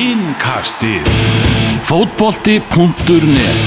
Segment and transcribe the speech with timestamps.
[0.00, 1.04] Innkastið.
[1.84, 3.58] Fótbolti.net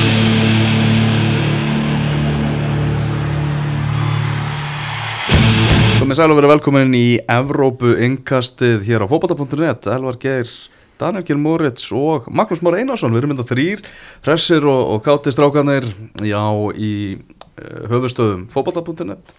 [5.99, 10.49] Komið sæl og verið velkomin í Evrópu innkastið hér á fótbolta.net Elvar Geir,
[10.97, 13.13] Daniel Geir Moritz og Magnús Már Einarsson.
[13.13, 13.85] Við erum mynda þrýr,
[14.25, 15.85] hressir og, og kátti strákanir
[16.25, 16.41] Já,
[16.73, 19.37] í uh, höfustöðum fótbolta.net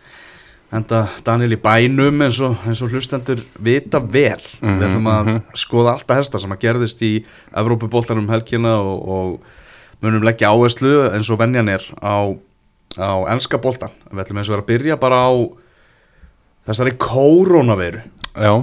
[0.74, 4.40] Enda Daniel í bænum eins og, eins og hlustendur vita vel.
[4.58, 7.12] Við ætlum að skoða alltaf hesta sem að gerðist í
[7.54, 9.62] Evrópuboltanum helgina og, og
[10.04, 12.28] munum leggja áherslu eins og venjan er á,
[12.98, 15.32] á enska boltan Við ætlum eins og vera að byrja bara á
[16.68, 18.02] þessari kórónaviru
[18.34, 18.54] Já,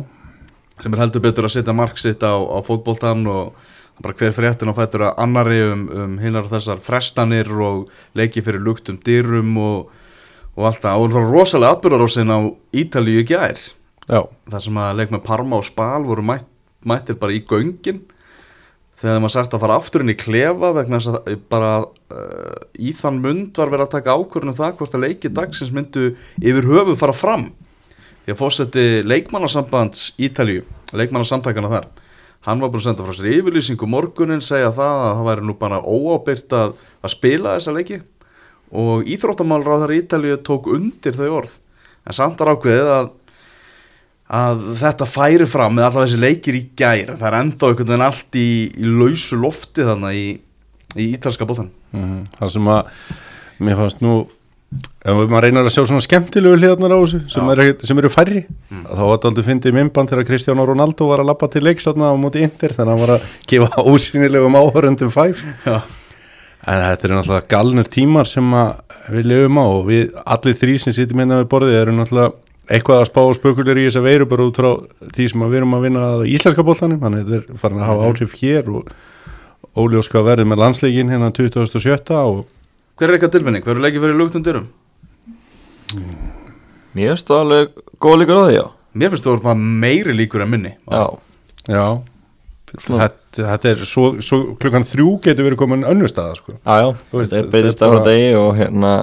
[0.84, 3.55] sem er heldur betur að setja mark sitt á, á fótboltan og
[4.02, 8.63] bara hver fréttin á fættur að annari um, um hinnar þessar frestanir og leiki fyrir
[8.66, 9.91] luktum dyrum og,
[10.58, 12.40] og allt það og það var rosalega atbyrðarósin á
[12.76, 13.60] Ítalíu gær.
[14.08, 16.49] Já, þar sem að leik með Parma og Spal voru mætt,
[16.88, 18.02] mættir bara í göngin.
[19.02, 22.60] Þegar þeim var sagt að fara aftur inn í klefa vegna þess að bara uh,
[22.77, 26.70] í þann mund var verið að taka ákvörðinu það hvort að leiki dagsins myndu yfir
[26.70, 27.48] höfuð fara fram.
[28.26, 31.90] Því að fósetti leikmannasambands Ítalíu, leikmannasamtakana þar
[32.46, 35.55] hann var búin að senda frá sér yfirlýsingu morgunin segja það að það væri nú
[35.60, 37.99] bara óábyrgt að, að spila þessa leiki
[38.72, 41.58] og íþróttamálráðar Ítalíu tók undir þau orð.
[42.08, 43.10] En samt var ákveðið að
[44.32, 47.18] að þetta færi fram með alla þessi leikir í gær.
[47.18, 48.49] Það er ennþá einhvern veginn allt í,
[48.80, 50.27] í lausu lofti þannig í,
[50.96, 52.94] í ítalska bóttan mm það sem að
[53.62, 54.14] mér fannst nú
[55.04, 58.44] ef maður reynar að sjá svona skemmtilegu hliðarnar á þessu sem, er, sem eru færri
[58.70, 61.94] þá var þetta aldrei fyndið myndband þegar Kristján Ronaldo var að lappa til leiks á
[62.16, 65.81] móti Inter þannig að hann var að gefa ósynilegum áhörundum fæf Já,
[66.62, 68.72] en þetta eru náttúrulega galnir tímar sem að
[69.12, 72.31] við lifum á og við allir þrý sem sittum hérna við borðið eru náttúrulega
[72.72, 74.69] eitthvað að spá og spökulir í þessa veiru bara út frá
[75.16, 77.81] því sem að við erum að vinna að íslenska boltanum, þannig að þetta er farin
[77.81, 78.91] að hafa áhrif hér og
[79.81, 82.46] óljóska verði með landsleikin hérna 2017 og
[83.02, 83.63] hver er eitthvað tilfinning?
[83.66, 84.68] Hver er leikið fyrir luktum dyrum?
[86.94, 88.66] Mér finnst það alveg góð líkur á því, já.
[88.94, 90.74] Mér finnst þú að það meiri líkur en minni.
[90.86, 91.06] Já,
[91.66, 91.86] já.
[92.75, 96.52] Þetta, þetta er svo, svo klukkan þrjú getur verið komin önnur staða sko.
[96.66, 98.94] já, já Þú veist, Það er þetta er ára bara- degi og hérna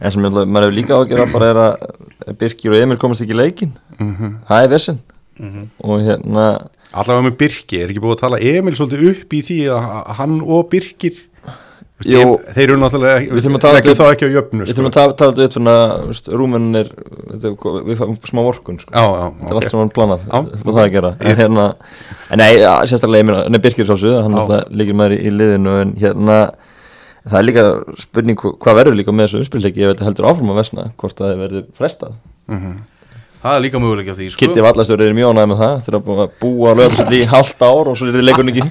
[0.00, 2.96] En sem ég maður hefur líka á að gera bara er að Birkir og Emil
[2.98, 4.34] komast ekki í leikin Mhm.
[4.48, 4.98] Það er vesinn
[5.40, 5.68] Mhm.
[5.84, 9.58] Og hérna allavega með Birki, er ekki búið að tala Emil svolítið upp í því
[9.68, 11.14] að að hann og Birkir
[12.06, 12.36] Jú.
[12.54, 14.74] þeir eru náttúrulega Við að tala leggjum þá ekki á jöfnu Við sko.
[14.76, 15.14] þurfum að tala
[17.32, 18.92] þetta upp ko- Við fáum smá vorkun sko.
[18.94, 20.20] já, já, Þetta er allt sem hann planað.
[20.28, 21.64] Það er það að gera En hérna
[22.30, 24.38] En nei, ja, sérstaklega Emil Nei, Birkir svolsögð Hann
[24.78, 26.38] líkir maður í, í liðinu En hérna
[27.28, 27.64] Það er líka
[27.98, 31.18] spurning hva- hvað verður líka með þessu umspilleiki Ég veit heldur áfram að vesna Hvort
[31.18, 32.14] það verður frestað
[33.38, 34.40] Það er líka möguleik af því sko.
[34.40, 37.60] Kitty Vallastur er mjög ánægð með það Þeir eru búin að búa lögum í halvt
[37.62, 38.64] ár og svo er þið leikurinn ekki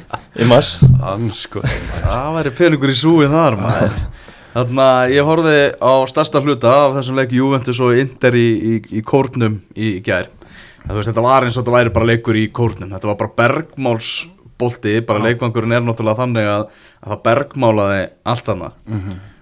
[0.43, 0.71] í mars.
[1.07, 3.95] Ansko Það væri peningur í súið þar maður.
[4.57, 8.73] Þannig að ég horfði á stærsta hluta af þessum leik Juventus og Inter í, í,
[8.97, 10.27] í kórnum í, gær.
[10.87, 12.91] Veist, Þetta var eins og þetta væri bara leikur í kórnum.
[12.95, 16.67] Þetta var bara bergmálsbolti bara leikvangurinn er náttúrulega þannig að,
[17.03, 18.03] að það bergmálaði
[18.33, 18.71] allt hana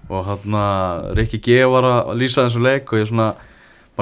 [0.09, 3.31] og hann að Rikki G var að lýsa þessu leik og ég svona,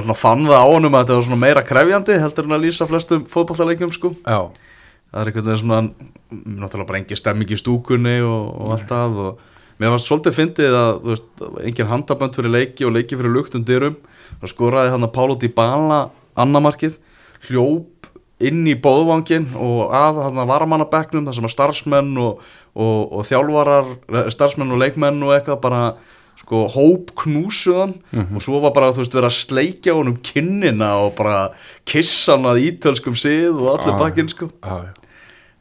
[0.02, 2.88] svona fann það á honum að þetta var svona meira krefjandi heldur en að lýsa
[2.90, 4.14] flestum fótballaleikjum sko.
[4.26, 4.40] Já,
[5.14, 5.82] það er einhvern veginn svona
[6.64, 9.44] náttúrulega bara engin stemming í stúkunni og, og allt það og
[9.78, 11.30] mér var svolítið fyndið að veist,
[11.62, 13.98] engin handabönd fyrir leiki og leiki fyrir luktum dyrum.
[14.42, 16.08] Og skoraði hann að Pálo Dybala
[16.40, 16.98] annamarkið,
[17.48, 18.10] hljóp
[18.44, 22.42] inn í bóðvangin og að hann að varamannabekknum þar sem að starfsmenn og,
[22.74, 23.92] og, og þjálfarar
[24.34, 25.84] starfsmenn og leikmenn og eitthvað bara
[26.44, 27.94] sko hóp knúsuðan
[28.36, 31.50] og svo var bara þú veist verið að sleikja honum kinnina og bara
[31.88, 34.00] kissa hann að ítölskum sið og allir Ah.
[34.04, 34.92] bakkinn sko já.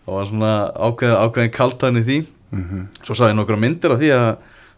[0.06, 2.18] og var svona ákveð, ákveðin kaltan í því
[3.06, 4.26] svo sagði nokkra myndir af því að,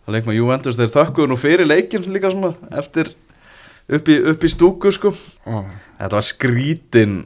[0.06, 3.10] að leikma Juventus þeir þökkuðu nú fyrir leikin líka svona eftir
[3.88, 5.64] upp í, upp í stúku sko Já.
[5.98, 7.16] þetta var skrítin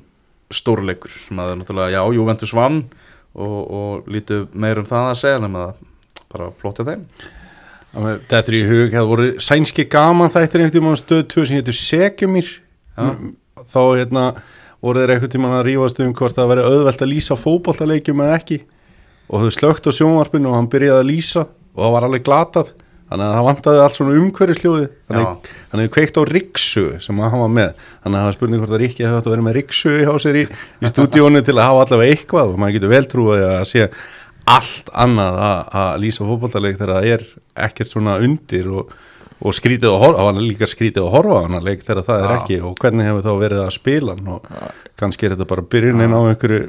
[0.55, 2.79] stórleikur sem að það er náttúrulega, já, Juventus vann
[3.35, 5.83] og, og lítið meir um það að segja nema það
[6.33, 7.05] bara flottið þeim
[7.99, 11.75] Þetta er í hug, það voru sænski gaman þættir einhvern tímann stöð 2 sem heitur
[11.75, 12.51] Segjumir
[12.95, 14.25] þá hérna
[14.85, 18.37] voru þeir einhvern tímann að rífast um hvort það væri auðvelt að lýsa fótballtaleikjum eða
[18.39, 18.61] ekki.
[19.29, 22.71] Og þau slögt á sjónvarpinu og hann byrjaði að lýsa og það var alveg glatað.
[23.09, 27.41] Þannig að það vantaði allt svona umhverfisljóði þannig, þannig að kveikt á riksu sem hann
[27.41, 27.85] var með.
[28.03, 30.43] Þannig að það var spurning hvort að Rikki hefði átt að vera með riksu í,
[30.85, 33.87] í stúdíónu til að hafa allavega eitthvað og maður getur vel trúið að sé
[34.55, 37.25] allt annað að, að lýsa fótballtaleik þegar það er
[37.69, 38.93] ekkert svona undir og,
[39.39, 42.23] og skrítið að horfa, það var líka skrítið að horfa á hana leik þegar það
[42.25, 42.37] er Já.
[42.41, 44.53] ekki og hvernig hefur þá verið að spila hann og
[44.99, 46.63] kannski er þetta bara byrjunin á einhverju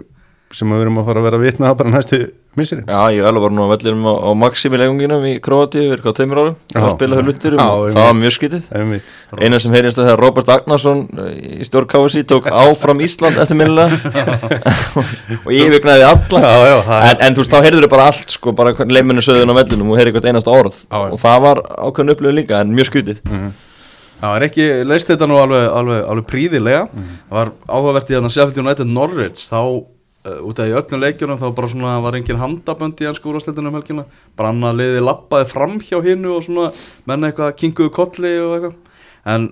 [0.56, 2.20] sem við erum að fara að vera vitna að bara næstu
[2.58, 2.82] misseri.
[2.88, 4.80] Já, ég var bara nú á vellinum á, á Maxim í
[5.30, 6.56] í Króati fyrir hvað tveimur árum?
[6.74, 9.12] Og spilaði hluturum og það var mjög skytið Einmitt.
[9.38, 11.04] Eina sem heyrjast að þegar Robert Agnarsson
[11.38, 13.94] í stjórn KFC tók áfram Ísland eftir minnilega
[15.46, 16.42] og ég viknaði alla.
[16.42, 18.90] Já, já, það er en, en þú veist, þá heyrður þau bara allt sko, bara
[18.90, 20.82] leiminu söðun á vellinum og heyrði hvert einasta orð.
[20.90, 23.22] Já, og það var ákveðin upplifun líka en mjög skytið
[24.20, 28.28] Það var ekki, leist þetta nú alveg, alveg, alveg príðilega Það var áhugavert í þannig
[28.28, 29.62] að Sheffield United Norwich þá
[30.50, 33.78] út af í öllum leikjunum þá bara svona var engin handabönd í ennsku úrvastildinu um
[33.80, 34.06] helgina
[34.38, 36.70] bara annað liði lappaði fram hjá hinnu og svona
[37.10, 39.50] menn eitthvað kinkuðu kolli og eitthvað en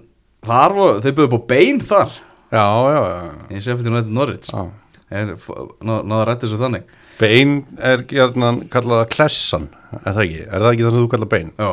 [0.48, 2.16] þar var, þeir byrjuðu på bein þar
[2.48, 3.00] Já, já,
[3.52, 4.62] já, Sheffield United Norwich já.
[5.12, 5.34] er,
[5.84, 9.64] ná, náða að rætti þessu þannig Bein er gjarnan kallaða klessan,
[10.04, 10.42] er það ekki?
[10.46, 11.48] Er það ekki það sem þú kallar bein?
[11.58, 11.72] Já.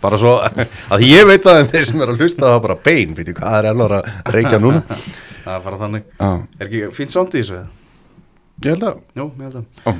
[0.00, 0.32] bara svo,
[0.96, 3.68] að ég veit en þeir sem er að hlusta það bara bein, veitir hvað er
[3.74, 4.80] alveg að reykja núna?
[5.44, 7.60] það er að fara þannig Já, er ekki fínt sánd í þessu?
[8.64, 9.66] Ég held að, Jú, ég held að.
[9.84, 9.90] Ó.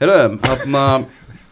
[0.00, 0.84] Herru, þarna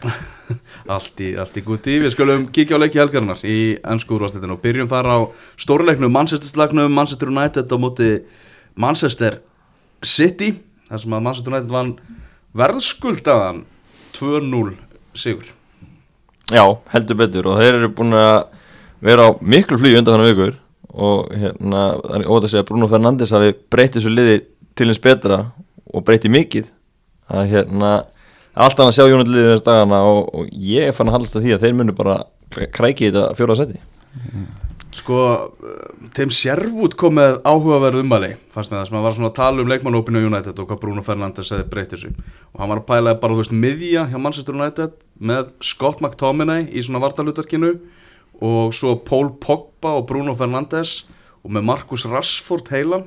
[0.96, 4.62] allt í, allt í guti Við skulum kíkja á leiki helgarinnar í ennsku úrvastildinu og
[4.62, 5.18] byrjum þar á
[5.60, 8.10] stórleiknum Manchester slagnum, Manchester United á móti
[8.76, 9.40] Manchester
[10.04, 10.52] City
[10.86, 11.94] þar sem að Manchester United vann
[12.56, 13.64] verðskuldaðan
[14.16, 14.76] 2-0
[15.16, 15.48] sigur.
[16.52, 16.62] Já,
[16.92, 17.48] heldur betur.
[17.50, 18.36] Og þeir eru búin að
[19.04, 20.54] vera á miklu flýju undan þannig vikur
[20.96, 21.80] og hérna,
[22.16, 24.36] er að segja að Bruno Fernandes hafi breytið svo liði
[24.78, 25.42] til eins betra
[25.92, 26.70] og breytið mikið
[27.36, 27.94] að hérna,
[28.54, 31.56] alltaf að sjá Jónat liðið þessu dagana og, og ég fann að haldast að því
[31.56, 32.20] að þeir munu bara
[32.54, 33.82] krækja í þetta fjóra seti
[34.96, 35.16] Sko,
[36.16, 39.60] Tim Sherwood kom með áhugaverð umæli fannst með það sem hann var svona að tala
[39.60, 42.12] um leikmannópinu United og hvað Bruno Fernandes hefði breytt þessu.
[42.54, 46.70] Og hann var að pæla bara, þú veist, miðja hjá Manchester United með Scott McTominay
[46.72, 47.74] í svona vartalutverkinu
[48.46, 51.02] og svo Paul Pogba og Bruno Fernandes
[51.44, 53.04] og með Marcus Rashford heilan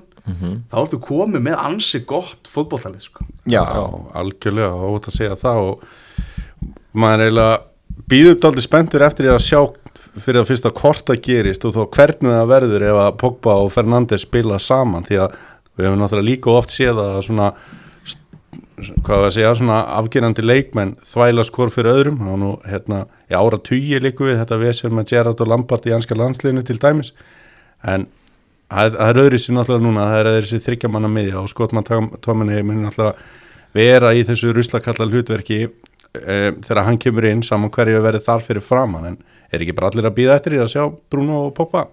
[0.70, 3.26] þá ertu komið með ansi gott fótbolltalið, sko.
[3.50, 3.84] Já, já,
[4.22, 5.84] algjörlega, ótt að segja það og
[6.94, 7.60] maður eiginlega
[8.10, 9.62] býður dálítið spenntur eftir því að sjá
[10.20, 13.72] fyrir að fyrsta hvort það gerist og þó hvernig það verður ef að Pogba og
[13.74, 15.38] Fernandes spila saman því að
[15.76, 17.54] við hefum náttúrulega líka oft séð að svona
[19.06, 22.22] hvað að segja, svona afgerandi leikmenn þvæla skor fyrir öðrum.
[22.32, 25.88] Og nú hérna, í ára tugi líku við þetta við sem með Gerard og Lampard
[25.90, 27.14] í anska landsliðinu til dæmis.
[27.88, 28.08] En
[28.70, 31.88] það það er öðru sér náttúrulega núna það er öðru sér þryggjamanna miðja og skotmann
[32.26, 33.16] tóminni mun náttúrulega
[33.78, 38.66] vera í þessu ruslakalla hlutverki e, þegar hann kemur inn saman hverju verið þar fyrir
[38.66, 39.20] framann en
[39.50, 41.88] er ekki bara allir að býða eftir því að sjá Bruno og Pogba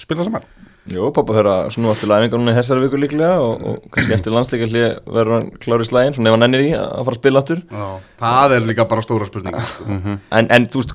[0.00, 0.46] spila saman?
[0.90, 4.84] Jú, pappa höra snú aftur læfingunum í þessari viku líklega og, og kannski eftir landsleikarli
[5.04, 7.60] verður hann klári slægin, svona ef hann ennir í að fara að spila aftur.
[7.68, 7.84] Já,
[8.22, 9.98] það er líka bara stóra spurning sko.
[10.00, 10.94] en, en þú veist,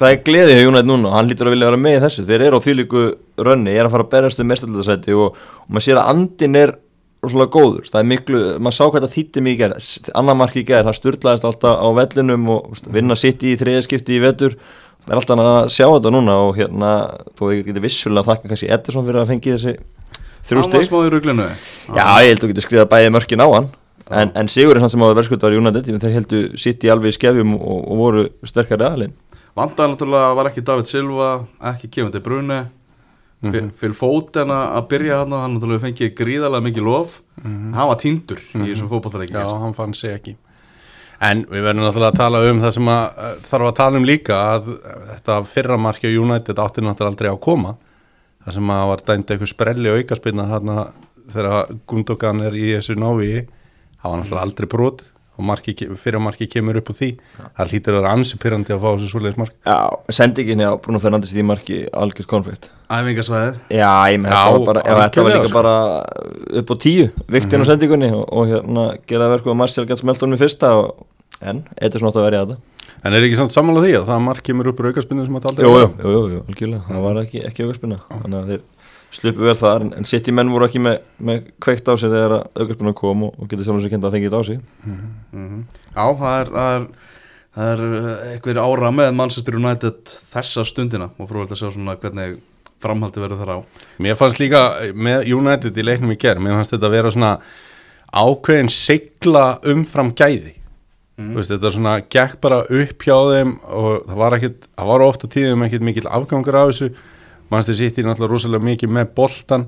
[0.00, 2.24] það er gleðið hjá Jónætt núna og hann lítur að vilja vera með í þessu.
[2.28, 3.02] Þeir eru á þýlíku
[3.46, 6.74] rönni, er að fara að berast um mestarlöðasæti og, og maður sér að andin er
[7.24, 9.74] rosalega góður, það er miklu maður sá hvað þetta þýtti mikið
[10.20, 14.24] annar marki í gerð, það styrlaðist alltaf á vellinum og vinna sitt í þriðaskipti í
[14.24, 14.58] vetur.
[15.04, 16.90] Það er alltaf að sjá þetta núna og hérna,
[17.38, 19.74] þú getur vissulega að þakka kannski Edison fyrir að fengi þessi
[20.44, 20.86] þrjú Hann var stig.
[20.88, 21.48] smá í ruglinu.
[21.88, 23.68] Já, ég held að þú getur skrifað bæði mörkin á hann.
[24.12, 27.54] En, en Sigur hann sem á verðskuldar í United þeir heldu sitt í alveg skefjum
[27.56, 29.14] og, og voru sterkari aðalinn
[29.54, 31.28] Vandaði náttúrulega var ekki David Silva,
[31.70, 32.64] ekki Kevin De Bruyne.
[33.44, 33.70] Mm -hmm.
[33.78, 37.20] Phil Foden að byrja hann hann náttúrulega fengið gríðarlega mikið lof.
[37.42, 40.36] Hann var týndur í þessum fótballtaleiki Já, hann fann sig ekki.
[41.20, 44.04] En við verðum náttúrulega að tala um það sem að uh, þarf að tala um
[44.04, 44.78] líka að uh,
[45.12, 47.76] þetta fyrra marki á United átti náttúrulega aldrei að koma.
[48.44, 50.86] Það sem að var dæmt eitthvað sprelli og aukaspinna þarna
[51.32, 53.46] þegar Gundogan er í þessu návi
[54.04, 57.08] það var náttúrulega aldrei brot og marki, fyrra marki kemur upp á því.
[57.58, 59.54] Það hlýtur að vera ansipyrrandi að fá þessu svoleiðis mark.
[59.66, 59.78] Já,
[60.18, 62.68] sendingin hjá Bruno Fernandes í því marki algjörð konflikt.
[62.94, 63.56] Æfingasvæðið?
[63.74, 65.56] Já, ég með Já, þetta var bara, ef þetta var líka sko.
[65.58, 65.74] bara
[66.60, 70.22] upp á tíu viktin á sendingunni og, og hérna gera verku að Marcial gætt smelt
[70.22, 71.06] honum í fyrsta og,
[71.40, 72.60] en, eitthvað svona átt að verja þetta.
[73.04, 75.48] En er ekki samt sammála því að það mark kemur upp á aukaspinnu sem að
[75.50, 78.62] aldrei Jú, jú, jú, jú, jú, algjörlega, það var ekki, ekki aukarspinna þannig að þeir
[79.14, 82.36] slupu vel þar en, en City menn voru ekki með, með kveikt á sér þegar
[82.52, 84.62] aukarspinna kom og, og getur sjálfum sér kenda að fengið þetta á sig.
[85.94, 86.88] Já, það er, það er,
[87.58, 91.96] það er eh, einhver ára með Manchester United þessa stundina og frúvöld að sjá svona
[92.00, 92.40] hvernig
[92.84, 93.58] framhaldi verður þar á.
[94.04, 97.32] Mér fannst líka með United í leiknum í gerð, mér fannst þetta að vera svona
[98.14, 100.58] ákveðin sigla umfram gæði.
[101.14, 101.36] Mm.
[101.36, 105.28] veist, þetta svona gekk bara upp hjá þeim og það var ekkit, það var ofta
[105.30, 106.88] tíðum ekkit mikil afgangur af þessu
[107.52, 109.66] mannstu sitt í náttúrulega rosalega mikið með boltan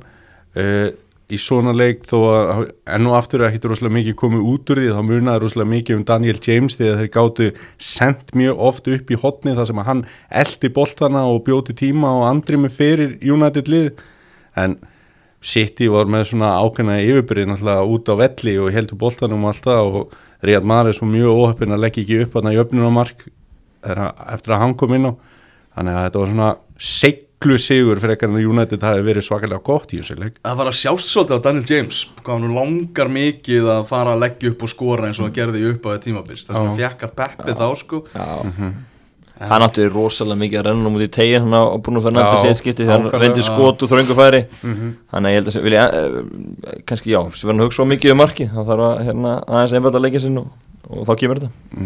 [0.57, 0.89] uh,
[1.27, 2.61] í svona leik þó að
[2.95, 5.97] enn og aftur er ekkit rosalega mikið komið út úr því þá munaði rosalega mikið
[5.99, 7.49] um Daniel James því að þeir gáttu
[7.83, 10.05] sendt mjög oft upp í hotni þar sem að hann
[10.43, 13.91] eldi boltana og bjóti tíma og andrimi fyrir United lið.
[14.55, 14.79] En
[15.43, 20.17] City var með svona ákveðna yfirbyrði náttúrulega út á velli og heldur boltanum alltaf og
[20.47, 23.27] Ríad Maris var mjög óheppin að leggja ekki upp þarna í öfnunamark
[23.83, 25.13] eftir að hann kom inn á.
[25.77, 26.51] Þannig að þetta var svona
[27.37, 30.41] seglu sigur fyrir ekkert að United hafi verið svakalega gott í þessu leik.
[30.43, 34.23] Það var að sjást svolítið á Daniel James hvað hann langar mikið að fara að
[34.25, 36.47] leggja upp og skora eins og að gerði upp á þetta tímabils.
[36.47, 38.03] Þess að hann fjekk að peppið þá sko.
[38.17, 38.71] Já.
[39.37, 42.53] Hann átti rosalega mikið að renna mútið í tegin hann á Bruno Fernandes Já, í
[42.55, 44.41] eitt skipti þegar hann reyndi skot og þröngu færi.
[44.65, 48.15] Þannig að ég held að vilja uh, kannski já, sem verður að hugsa svo mikið
[48.15, 50.47] um marki þá þarf að hérna, aðeins einfalda að leikja sinn og,
[50.89, 51.85] og þá kemur þetta.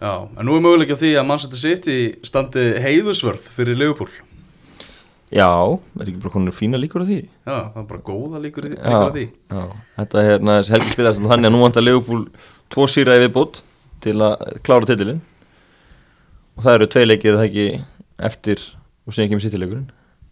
[0.00, 4.08] Já, en nú er möguleik á því að Manchester City standi heiðusvörð fyrir Liverpool
[5.34, 5.48] Já,
[6.00, 7.16] er ekki bara konur fína líkur á því?
[7.46, 9.24] Já, það er bara góða líkur, í, Já, líkur á því.
[9.50, 9.62] já,
[9.98, 12.28] þetta er hérna helgi spilast þannig að nú vantar Leopold
[12.70, 13.62] tvo síra yfir bót
[14.04, 15.20] til að klára titilinn.
[16.56, 17.66] Og það eru tvei leikir það ekki
[18.30, 18.62] eftir
[19.06, 19.88] og síðan kemur sittileikurinn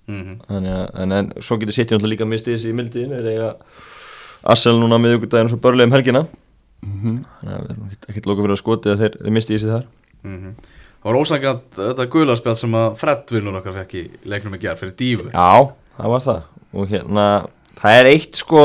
[0.06, 3.28] mm þannig að en, en svo getur sittið náttúrulega líka mistið þessi í mildiðin er
[3.32, 3.50] eiga
[4.44, 6.22] Arsenal núna miðugudaginn og svo börlega um helgina.
[6.84, 9.86] Þannig að við erum ekkert- lóka fyrir að skoti að þeir, þeir mistið þessi þar.
[10.24, 10.52] -hmm.
[11.04, 14.78] Það var ósangað þetta guðlarspjall sem að Fred vinnur okkar fekk í leiknum í gerð
[14.80, 15.50] fyrir dífu Já,
[15.98, 16.38] það var það.
[16.72, 17.24] Og hérna,
[17.82, 18.62] það er eitt sko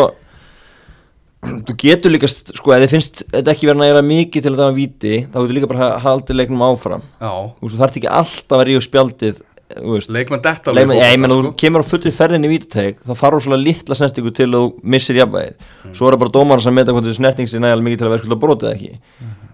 [1.43, 4.69] þú getur líka sko, ef þið finnst þetta ekki verið næra mikið til að það
[4.69, 7.03] var víti, þá getur líka bara haldið leiknum áfram.
[7.19, 9.43] Já, þú þarft ekki alltaf að ríða spjaldið
[9.75, 13.03] þú veist, leikmenn detta leikmenn, já, ég menn, þú kemur á fullri ferðinni í vítateg
[13.03, 16.09] þá þarf svona litla snertingu til að þú missir jafnvægið, svo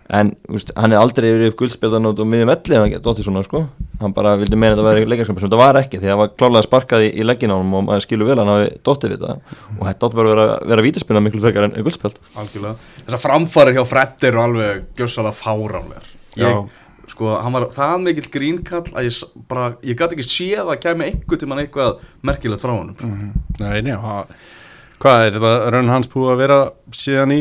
[0.05, 2.91] það en veist, hann er aldrei yfir upp guldspjaldan út og miðjum elli ef hann
[2.93, 3.61] gett dóttið svona sko.
[4.01, 6.21] hann bara vildi meina að þetta væri leikarskapur sem þetta var ekki því að það
[6.21, 9.15] var klálega sparkað í, í leggin á hann og maður skilur vel hann hafi dóttið
[9.15, 12.75] við þetta og þetta átti bara að vera, vera vítaspinna miklu frekar en Algjörlega.
[13.05, 16.11] Þessar framfarir hjá Fred eru alveg gjössalega fáránlegar.
[17.05, 19.17] Sko, hann var það mikill grínkall að ég
[19.49, 23.09] bara, ég gæti ekki séð að kæmi einhvern tímann eitthvað merkilegt frá honum sko.
[23.61, 24.25] Nei, nei, ha-
[25.01, 26.57] hvað er þetta raun hans búið að vera
[26.97, 27.39] síðan í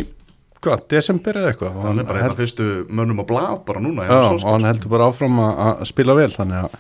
[0.65, 4.13] hvað, desember eða eitthvað hann er bara af fyrstu mönnum á blað bara núna Já,
[4.15, 6.79] hérna, og hann heldur bara áfram að, að spila vel þannig að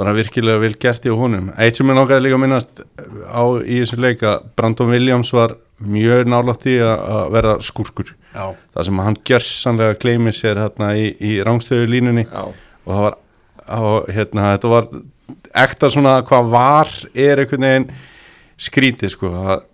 [0.00, 1.50] bara virkilega vel gert í honum.
[1.60, 2.78] Eitt sem er nokkað líka að minnast
[3.28, 5.52] á í þessu leika, Brandon Williams var
[5.84, 10.92] mjög nálátt í að að verða skúrkur, Já, það sem hann gjörsanlega gleymið sér hérna
[10.96, 13.18] í, í rángstöðu línunni Já, og það var
[13.80, 14.88] og, hérna, þetta var
[15.64, 17.90] ekta svona hvað var er einhvern veginn
[18.60, 19.66] skrítið sko að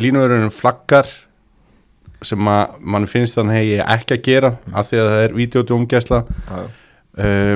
[0.00, 1.08] línuverðurinn flaggar
[2.24, 6.22] sem að mann finnst þannig hegi ekki að gera af því að það er videodjómgæsla
[6.24, 7.54] uh,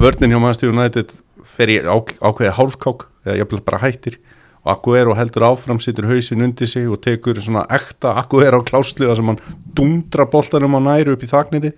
[0.00, 1.12] vörnin hjá Manchester United
[1.56, 4.18] fer í ákveði hálfkák eða jafnvel bara hættir.
[4.66, 9.30] Og Aguero heldur áfram, situr hausin undir sig og tekur svona ekta Aguero klásliða sem
[9.30, 9.38] hann
[9.78, 11.72] dundra boltanum á næru upp í þagniti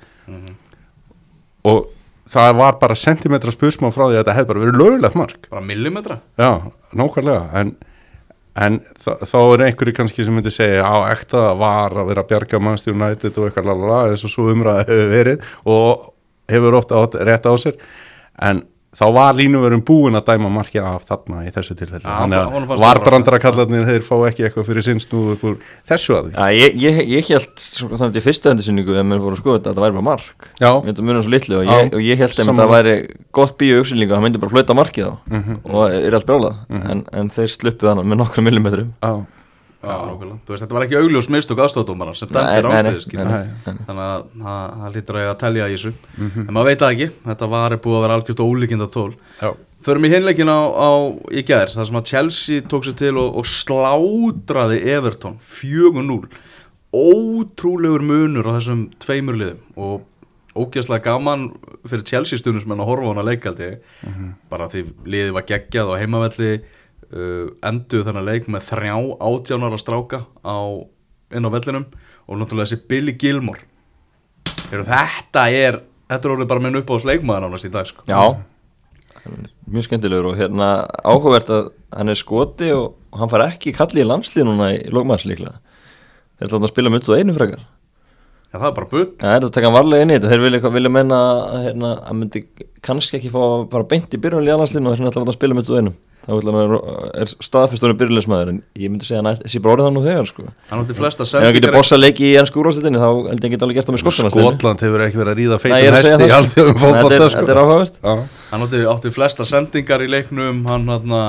[1.68, 1.90] og
[2.28, 5.48] það var bara sentimetra spursmá frá því að þetta hefði bara verið lögulegt mark.
[5.52, 6.18] Bara millimetra?
[6.40, 6.50] Já,
[6.96, 7.74] nákvæmlega en,
[8.58, 12.60] en þá er einhverju kannski sem myndi segja á ekta var að vera að bjarga
[12.90, 16.08] United og eitthvað lalala eins og svo umræða hefur verið og
[16.50, 17.78] hefur ofta átt rétt á sér.
[18.42, 18.64] En
[18.96, 22.04] þá var línuverum búin að dæma markið af þarna í þessu tilfelli.
[22.08, 25.56] Þannig að fannst það varbrandara kallarnir þeir fá ekki eitthvað fyrir sinn snúð upp úr
[25.90, 26.32] þessu að því?
[26.32, 27.64] Já, ég, ég, ég held
[28.00, 30.48] þannig til fyrstu endursynningu þegar mér fóru að skoða þetta að það væri bara mark.
[30.58, 30.70] Já.
[30.72, 32.96] Ég held að munum svo litlu og ég, og ég held að það væri
[33.38, 35.60] gott bíu uppsynningu að það myndi bara flöta markið á Mhm.
[35.68, 36.56] og er allt brálað
[36.90, 38.94] en, en þeir sluppu þannig með nokkra millimetrum.
[39.04, 39.26] Þú
[40.48, 42.62] veist, þetta var ekki augljós mistök aðstofdómara sem nei,
[43.14, 43.76] nei.
[43.86, 45.92] þannig að það það hlýtur að að telja í þessu.
[46.18, 49.10] En maður veit það ekki, þetta var búið að vera algjört ólíkinda tól
[49.86, 50.90] Förum í hinleikin á, á
[51.30, 56.26] í gær þar sem að Chelsea tók sér til og, og slátraði Everton 4-0
[56.98, 60.06] ótrúlegur munur á þessum tveimur liðum og
[60.58, 61.46] ógeðslega gaman
[61.86, 63.70] fyrir Chelsea stundum sem hann að horfa á hana leikaldi
[64.50, 66.52] bara því liðið var geggjað á heimavelli
[67.14, 68.96] uh, enduð þennan leik með þrjá
[69.28, 70.58] átjánara stráka á,
[71.34, 71.88] inn á vellinum
[72.28, 73.64] og náttúrulega þessi Billy Gilmore.
[74.68, 78.04] Heru, þetta er þetta er orðið bara minn upp á sleikmaður ánast í dag sko.
[78.08, 78.20] Já,
[79.68, 80.68] mjög skemmtilegur og hérna
[81.04, 85.26] áhugavert að hann er skoti og, hann far ekki kalli í landslið núna í lókmanns
[85.28, 85.58] líklega.
[86.38, 87.64] Þeir ætla að spila mynd og einu frekar.
[88.48, 90.28] Já, það er bara butt Það er að taka hann varlega inn í þetta.
[90.32, 91.16] Þeir vilja, vilja menna
[91.52, 92.44] að hérna, hann myndi
[92.84, 95.32] kannski ekki fá að fara beint í byrjunlega í landslinu og þess vegna ætla hann
[95.32, 95.92] að spila mynd og einu
[96.28, 100.26] er staðfestunum byrjulegismæður en ég myndi segja að hann sé bara orðið hann nú þegar
[100.28, 100.44] sko.
[100.68, 103.54] Hann átti flesta ef hann getur sendingar bossa leiki í ennsku úrvarsleitinni þá held ég
[103.54, 106.32] geti alveg gert það með skottunum Skotland hefur ekki verið að ríða feitum hesti í
[106.32, 106.66] það, sko.
[106.68, 107.96] Þetta er- fótbolta þetta er áhugavert.
[108.02, 108.44] Já.
[108.48, 111.22] Hann átti, átti flesta sendingar í leiknum Hann hana,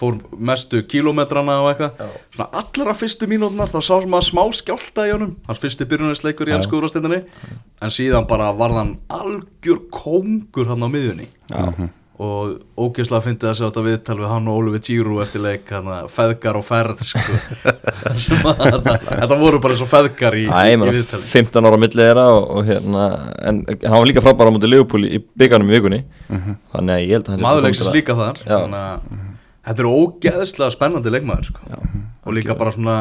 [0.00, 5.12] fór mestu kílómetrana og eitthvað allra fyrstu mínútunar þá sá sem að smá skjálta í
[5.12, 7.22] honum Hans fyrsti byrjunarsleikur í ennsku úrvastendinni
[7.82, 11.90] En síðan bara varð hann algjör kóngur hann á miðjunni Já.
[12.22, 15.96] Og ógeðslega fyndið að sjá þetta viðtal við hann og Ólifi Tíru eftir leik hana,
[16.12, 17.38] feðgar og ferð sko.
[18.24, 21.82] Sem að þetta, voru bara eins og feðgar í, Æ, í, viðtali 15 ára á
[21.82, 23.08] milli þeirra og, og hérna
[23.42, 26.00] en hann var líka frábæra á mútið Leopold í byggarnum í vikunni
[26.30, 28.56] þannig að ég held að hann til líka þar Já.
[28.56, 29.28] þannig að
[29.62, 31.76] þetta er ógeðslega spennandi leikmaður sko.
[32.22, 32.96] og líka bara svona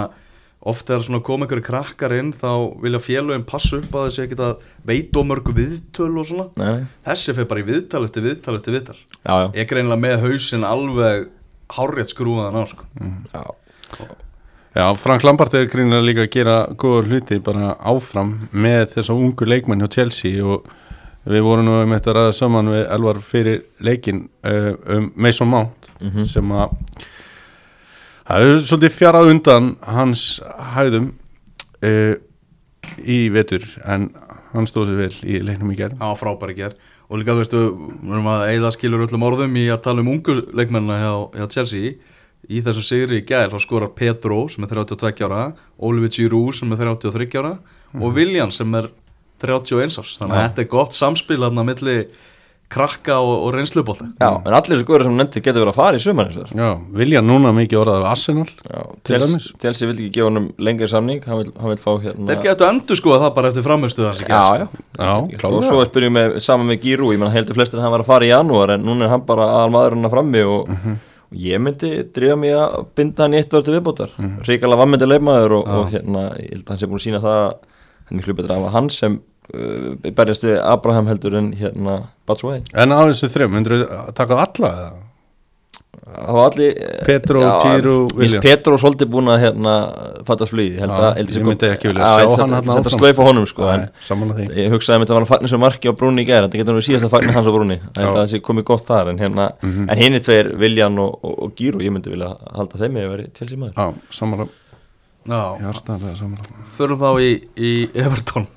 [0.62, 2.50] oft þegar svona koma einhverju krakkar inn þá
[2.84, 6.46] vilja félögin passa upp að þessi ekkert að veit og mörgu viðtöl og svona.
[6.52, 6.88] Að- Nei, nei.
[7.08, 8.98] þessi fyrir bara í viðtal eftir viðtal eftir viðtal.
[9.26, 11.30] Já, já, ég er greinilega með hausinn alveg
[11.72, 12.86] hárrétt skrúfaðan á sko.
[13.34, 13.44] já.
[14.76, 19.44] Já, Frank Lampard er greinlega líka að gera góður hluti bara áfram með þessa ungu
[19.50, 20.70] leikmenn hjá Chelsea og
[21.28, 25.90] við vorum nú um þetta ræða saman við Elvar fyrir leikin uh, um Mason Mount
[26.32, 26.72] sem að
[28.28, 30.26] það er svolítið fjarað undan hans
[30.76, 31.12] hæðum
[31.86, 32.16] uh,
[33.02, 34.10] í vetur en
[34.52, 36.76] hann stóð sér vel í leiknum í gerð á frábæri ger
[37.12, 40.12] og líka þú veistu, við erum að eigða skilur öllum orðum í að tala um
[40.14, 41.94] ungu leikmennina hjá, hjá Chelsea.
[42.48, 46.72] Í þessu sigri í gær þá skorar Pedro sem er 32 ára Oliver Giroud sem
[46.74, 47.52] er 33 ára
[48.00, 48.88] og William sem er
[49.44, 50.16] 31 árs.
[50.22, 51.98] Þannig að þetta er gott samspil aðna milli
[52.72, 55.80] krakka og, og reynslubólta Já, en allir þessu góður sem hún nefndi getur verið að
[55.80, 56.70] fara í sumar eins og þess Já,
[57.02, 59.48] vilja núna mikið orðað af Arsenal Já, Til dæmis.
[59.62, 62.72] Telsi vil ekki gefa honum lengri samning hann vil, hann vil fá hérna þeir getur
[62.72, 65.68] endur sko það bara eftir þessi Já, já, Já, og klálega.
[65.68, 68.28] svo spyrjum við saman með Giroud, ég menn heldur flestir að hann var að fara
[68.28, 70.72] í janúar en núna er hann bara aðal maðurinn að frammi og,
[71.32, 74.12] og ég myndi drífa mig að binda hann í eitt til viðbótar.
[74.18, 74.48] Mm -hmm.
[74.48, 77.38] ríkala vammyndi leifmaður og, og hérna, ég held að hann sé búin að sína það
[77.42, 77.54] að
[78.12, 79.31] hann er miklu betra að hann sem uh,
[80.16, 84.44] berjast við Abraham heldur en hérna Batshuayi En á þessu þrejum, myndur þú taka það
[84.48, 84.92] alla eða?
[86.12, 86.72] Það var allir
[87.06, 88.42] Pedro, Giroud, William.
[88.44, 89.74] Petro svolítið búin að hérna,
[90.28, 92.96] fattast flýði Já, ég myndi ekki vilja sjá hann þarna Þetta áfram.
[92.98, 95.92] slaufa honum sko en Samanlega því Ég hugsaði að þetta var að fagna sem marki
[95.92, 98.32] á brúni í gæra Þetta getur nú síðast að fagna hans á brúni Það er
[98.34, 99.86] sé komið gott þar En, hérna, Mhm.
[99.94, 103.06] en hinn er tveir Viljan og, og, og Gíru Ég myndi vilja halda þeim með
[103.08, 104.50] að vera til símaður Já, samanlega
[105.28, 105.42] já.
[105.62, 108.48] Hjartar, samanlega förum þá í, í Everton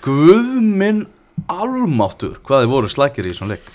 [0.00, 1.04] hliðið Guð minn
[1.50, 3.68] almáttur hvað þið voru slækir í þessum leik?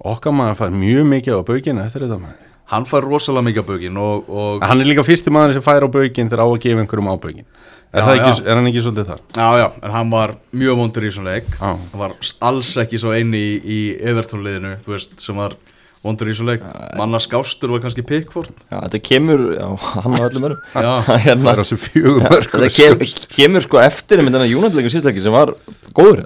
[0.00, 2.46] Okkar maður fær mjög mikið á baukina eftir þetta maður.
[2.70, 5.84] Hann fær rosalega mikið á bögin og, og Hann er líka fyrsti maður sem fær
[5.84, 7.46] á baukinn þegar á að gefa einhverjum á baukinn.
[7.90, 9.22] Er, Já, ekki, er hann ekki svolítið þar?
[9.34, 11.48] já já, en hann var mjög vondur í þessum leik.
[11.58, 11.72] Já.
[11.74, 12.14] hann var
[12.46, 13.78] alls ekki svo eini í, í
[14.12, 15.56] Everton liðinu, þú veist, sem var
[16.04, 16.62] vondur í þessum leik,
[16.96, 18.52] manna skástur var kannski Pickford.
[18.70, 19.66] Já, þetta kemur, já,
[20.00, 20.92] hann á öllum örum Já.
[21.26, 23.02] hérna, er Þetta kem,
[23.36, 25.52] kemur sko eftir með þennan Júnatleikin síðleiki sem var
[25.96, 26.22] góður.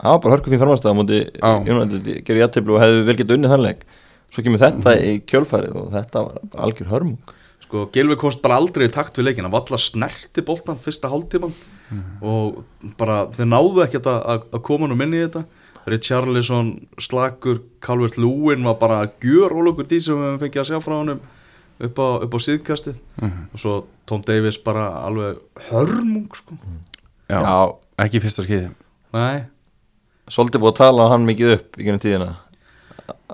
[0.00, 1.50] Það var bara hörku fín farmastæða múti Já.
[1.68, 3.82] Júnatleikin gerir jættiblu og hefði vel getið unnið þannleik
[4.30, 7.32] Svo kemur þetta í kjölfærið og þetta var algjör hörmung.
[7.66, 11.10] Sko, Gilvi komst bara aldrei í takt við leikin hann var alltaf snerti boltan fyrsta
[11.10, 11.52] hálftíman
[12.22, 12.60] og
[12.98, 15.42] bara þeir náðu ekkert að, að- að koma nú inn í þetta
[15.90, 16.72] Richarlison,
[17.02, 20.96] Slagur Calvert Lúin var bara gjör ólökur því sem við höfum fengið að sjá frá
[20.96, 21.20] honum
[21.80, 22.98] upp á, upp á síðkastið.
[23.24, 23.74] Og svo
[24.06, 25.38] Tom Davis bara alveg
[25.70, 26.56] hörmung sko.
[27.30, 27.56] Já, Já.
[28.06, 28.70] ekki fyrsta skeiði
[29.14, 29.42] nei,
[30.30, 32.30] Svolítið búið að tala á hann mikið upp í gennum tíðina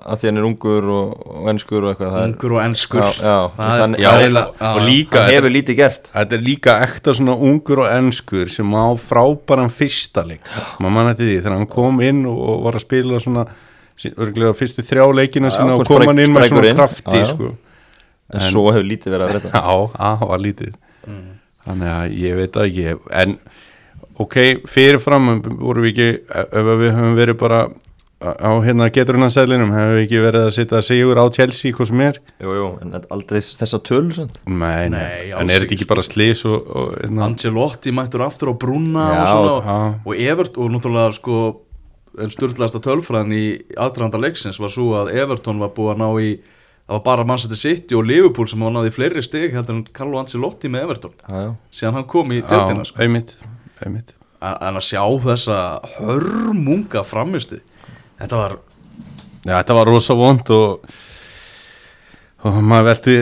[0.02, 3.00] að því hann er ungur og, og enskur og eitthvað er- ungur og enskur.
[3.02, 6.10] Já, já, er- þannig- Já, er og, líka Hann hefur lítið gert.
[6.14, 10.42] Þetta er líka ekta svona ungur og enskur sem á frábæran fyrsta leik.
[10.80, 13.46] Maður mann eftir því þegar hann kom inn og var að spila svona
[13.96, 17.52] örugglega fyrstu þrjá leikina sína og kom hann inn með svona krafti sko.
[18.34, 19.52] En, svo hefur lítið verið að breyta.
[19.56, 20.74] Já, það var lítið.
[21.66, 22.98] Þannig að ég veit það ekki.
[23.22, 23.38] En
[24.22, 24.36] ok,
[24.70, 25.30] fyrirfram
[25.60, 26.08] vorum við ekki,
[26.44, 27.60] ef við höfum verið bara
[28.34, 32.18] á hérna geturunnarsælinum hefum við ekki verið að setja sigur á Chelsea hvað sem er?
[32.42, 34.40] Jú, jú, en aldrei þessa töl sant?
[34.46, 38.50] Nei, nei, en er þetta ekki, ekki bara slís og, og hérna, Ancelotti mættur aftur
[38.50, 39.78] á brúna Já, og svona já.
[40.06, 41.38] og Evert og náttúrulega sko
[42.16, 43.44] en sturðlæsta tölfræðin í
[43.76, 46.30] aðdraðanda leiksins var svo að Everton var búið að ná í
[46.86, 50.20] það var bara Manchester City og Liverpool sem var náði fleiri stig heldur en Carlo
[50.22, 51.50] Ancelotti með Everton Já, já.
[51.80, 53.02] síðan hann kom í deltina sko.
[53.04, 53.36] einmitt,
[53.84, 54.14] einmitt.
[54.46, 55.56] En að sjá þessa
[55.96, 57.58] hörmunga framistu
[58.20, 58.56] þetta var
[59.46, 60.94] Já, þetta var rosa vond og,
[62.42, 63.12] og maður veldi,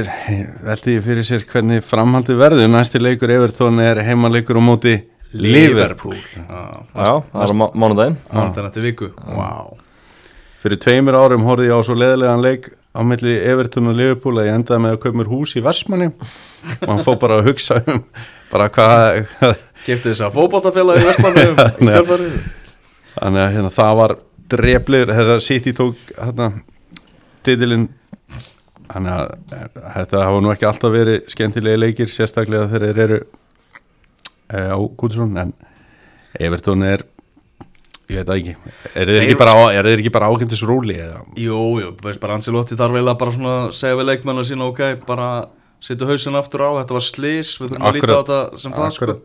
[0.64, 2.70] veldi fyrir sér hvernig framhaldi verður.
[2.72, 4.94] Næsti leikur Evertón er heimaleikur á móti
[5.36, 6.16] Liverpool.
[6.16, 6.62] Já,
[6.96, 8.16] Já, það var mánudaginn.
[8.32, 9.10] Mánudaginn eftir viku.
[9.36, 9.76] Wow.
[10.64, 14.48] Fyrir tveimur árum horfði ég á svo leðilegan leik á milli Evertón og Liverpool að
[14.48, 16.12] ég endaði með að kaupa mér hús í Vestmanni.
[16.80, 18.04] Og hann fór bara að hugsa um
[18.48, 19.26] bara hvað
[19.84, 21.50] kefti þess að fótballtafélagi í Vestmannu
[21.92, 22.00] Já,
[23.18, 26.50] þannig að hérna, það var dreflir, þetta City tók hérna,
[27.46, 27.88] titilinn
[28.90, 29.64] þannig að eh,
[29.96, 35.34] þetta hafa nú ekki alltaf verið skemmtilegi leikir sérstaklega þegar þeir eru e, á Gúdsson
[35.40, 35.56] en
[36.40, 37.06] Evertón er
[38.04, 38.54] Ég veit það ekki
[39.00, 39.52] Er þeir ekki bara,
[40.18, 41.22] bara ákendis rúli eða?
[41.40, 45.28] Jú, jú, bara Ancelotti þarf eiginlega bara svona að segja við leikmennar sína ok, bara
[45.84, 48.92] setja hausin aftur á, þetta var slis, við þurfum að líta á þetta sem það
[48.96, 49.16] sko.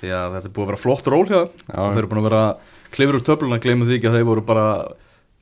[0.00, 2.44] Því að þetta er búið að vera flott ról og þeir eru búin að vera
[2.94, 4.66] klifur úr töfluna, gleymum því ekki að þeir voru bara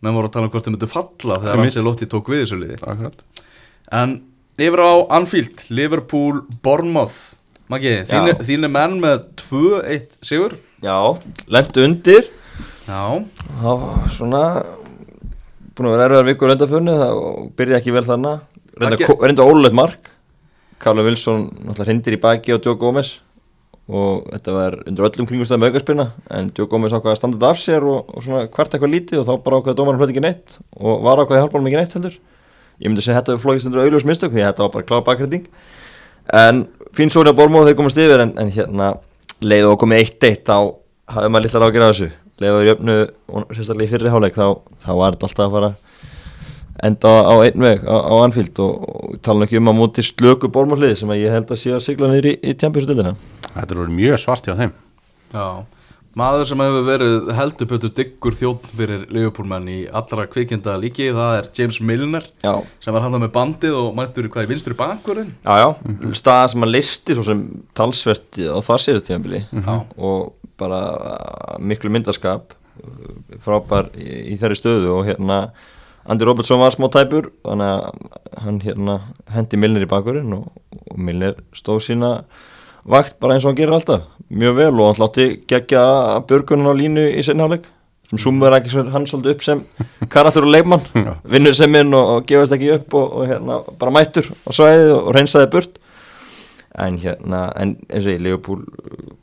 [0.02, 1.62] menn voru að tala um hvort þeir myndu falla þegar.
[1.66, 2.78] Ancelotti tók við þessu liði.
[2.82, 3.24] Akkurat.
[3.92, 4.16] En
[4.58, 7.18] yfir á Anfield, Liverpool, Bournemouth.
[7.72, 10.56] Maggi, þínu, þínu menn með 2-1 sigur.
[10.82, 10.96] Já,
[11.46, 12.28] lendu undir.
[12.88, 13.02] Já,
[13.62, 14.42] Það var svona
[15.72, 17.20] búin að vera erfiðar vikur undanförni það
[17.56, 18.32] byrjaði ekki vel þarna.
[18.82, 20.10] Reynda, ólulegt mark.
[20.82, 21.46] Karla Wilson
[21.86, 23.20] hindir í baki á Joe Gomez
[23.92, 27.60] og þetta var undir öllum kringumstæðum aukarspilna en Joe Gomez ákvaði að standa þetta af
[27.60, 30.56] sér og, og svona hvert eitthvað lítið og þá bara ákvaði dómarinn hlut ekki neitt
[30.78, 32.16] og var ákvaði hjálpa hann ekki neitt heldur.
[32.80, 34.88] Ég myndi segja að þetta var flókist undir augljós mistök því að þetta var bara
[34.88, 35.46] kláð bakræting
[36.42, 36.64] en
[36.96, 38.90] fín svo að Bormóð þeir komast yfir en, en hérna
[39.44, 40.56] leið og komið 1-1 þá
[41.12, 42.10] hafði maður litlar ágjör af þessu.
[42.42, 44.46] Leið og jöfnu og sérstaklega í fyrri háleik þá,
[44.82, 45.72] þá var þetta alltaf að fara
[46.82, 50.50] enda á einn veg á, á Anfield og, og tala ekki um að móti slöku
[50.52, 53.14] Bormóðlið sem að ég held að sé að sigla niður í, í tjampiðsutildina
[53.52, 54.74] Þetta er mjög svart hjá þeim.
[55.32, 55.46] Já.
[56.18, 61.36] Maður sem hefur verið heldur pötu diggur þjótt fyrir Liverpoolmenn í allra kvikinda líki, það
[61.38, 62.52] er James Milner Já,
[62.84, 65.68] sem var hann með bandið og mættur í hvað í vinstri bakverðin já, já,
[66.20, 67.40] staða sem að listi svo sem
[67.78, 69.78] talsvert á þar síðast tímabili Já.
[69.96, 75.46] og bara uh, miklu myndaskap uh, frábær í, í þeirri stöðu og hérna
[76.12, 79.00] Andy Robertson var smá tæpur þannig að hann hérna
[79.32, 80.50] hendi Milner í bakurinn og,
[80.90, 82.18] og Milner stóð sína
[82.84, 84.08] vakt bara eins og hann gerir alltaf.
[84.32, 85.84] Mjög vel og hann hlátti gegja
[86.28, 87.68] björgunum á línu í senniháleik
[88.10, 89.62] sem sumur ekki hann svolítið upp sem
[90.12, 90.84] karakter og leikmann,
[91.24, 94.94] vinnur sem inn og, og gefast ekki upp og, og hérna bara mættur á svæðið
[94.98, 95.78] og, reynsaði burt.
[96.72, 98.64] En hérna, en eins og ég Leopold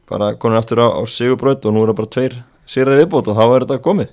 [0.10, 2.36] bara konur aftur á, á sigurbraut og nú er það bara tveir
[2.70, 4.12] sigrar viðbót og þá er þetta komið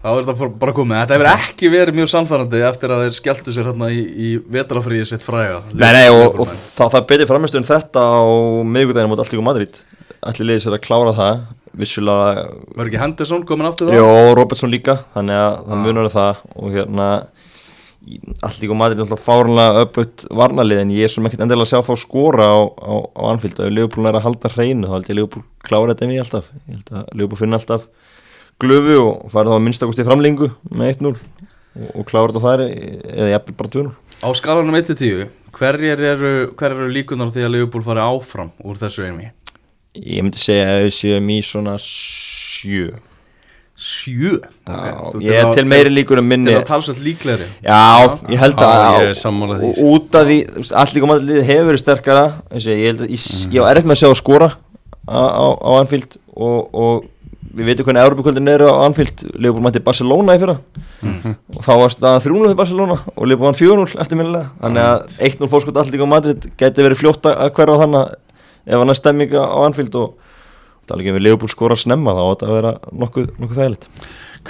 [0.00, 1.00] þá er þetta bara- komið.
[1.02, 5.06] Þetta hefur ekki verið mjög sannfærandi eftir að þeir skelltu sér hérna í, í vetrafríði
[5.10, 5.60] sitt fræga.
[5.74, 8.20] Nei, nei, og, og það, það betið framistu en þetta á
[8.64, 9.76] miðvikudaginu mot Alltíku Madrid.
[10.20, 11.42] Allir liðið sér að klára það
[11.80, 13.94] vissulega, var ekki Henderson komin aftur þá?
[14.00, 15.84] jó, Robertson líka þannig að það Ah.
[15.84, 16.40] munar það.
[16.56, 17.06] Og hérna
[18.42, 21.80] Alltíku Madrid er alltaf fárunlega öflugt varnalið en ég er svo ekkert endilega að sjá
[21.84, 23.60] þá skora á, á, á Anfield.
[23.60, 26.78] Ef Leopold er að halda hreinu þá held ég Leopold klára þetta við alltaf ég
[26.80, 27.84] held að Leopold finna alltaf
[28.62, 33.28] glöfu og fara þá að minnstakosti framlingu með 1-0 og, og klára þetta þar eða
[33.34, 38.02] jafnvel bara 2-0 á skalanum 1-10 hverjir eru, hver eru líkunar því að Liverpool fari
[38.04, 39.30] áfram úr þessu einmi?
[39.98, 42.90] Ég myndi segja að við séum í svona sjö.
[43.80, 44.36] Sjö?
[44.68, 44.76] Já,
[45.10, 46.52] Þú- Ég er til meiri líkur en minni.
[46.52, 47.46] til að talsvægt líklegri.
[47.64, 50.38] Já, ég held að er út af því,
[50.82, 54.10] allir komandi liðið hefur verið sterkara ég held að ég, var erfitt með að sjá
[54.10, 54.48] að skora
[55.08, 57.04] á, á, á Anfield og, og
[57.50, 59.24] við veitum hvernig Európa-kvöldin eru á Anfield.
[59.34, 60.56] Leopold mætti Barcelona í fyrra.
[61.56, 64.50] Og þá var staðan 3-0 fyrir Barcelona og Leopold vann 4-0 eftirminnilega.
[64.62, 68.16] Þannig að 1-0 fórskot allir á Madrid geti verið fljótt að hverfa þannig
[68.70, 70.34] ef hann er stemminga á Anfield og
[70.90, 73.90] tala ekki um við Leopold skora snemma þá á þetta að vera nokkuð, nokkuð þægilegt.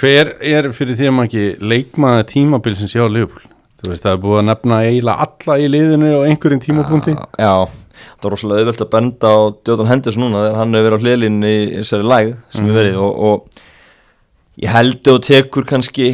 [0.01, 3.43] Hver er fyrir því að maður ekki leikmaða tímabil sem sé á Liverpool?
[3.81, 7.15] Þú veist, það er búið að nefna eiginlega alla í liðinu á einhverjum tímapunkti.
[7.41, 7.53] Já,
[8.01, 11.03] það var rosalega auðvelt að benda á Djóðan Henderson núna þegar hann hefur verið á
[11.05, 16.09] hliðlinn í þessari læg sem við verið og, og ég held að tekur kannski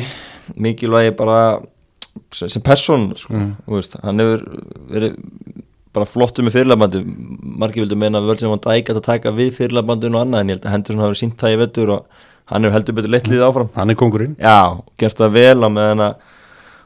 [0.55, 1.39] mikilvægi bara
[2.33, 4.45] sem, sem person sko, þú veist, hann hefur
[4.93, 5.17] verið
[5.97, 7.01] bara flottu með fyrirlabandi
[7.57, 10.51] margir vildu meina að Virgin van Dijk ætti að taka við fyrirlabandinu og annað en
[10.51, 13.29] ég held að Henderson hafi sínt það í vettur og hann hefur heldur betur leitt
[13.31, 13.69] liðið áfram.
[13.75, 14.59] Hann er kongurinn Já,
[15.01, 16.35] gert það vel á meðan að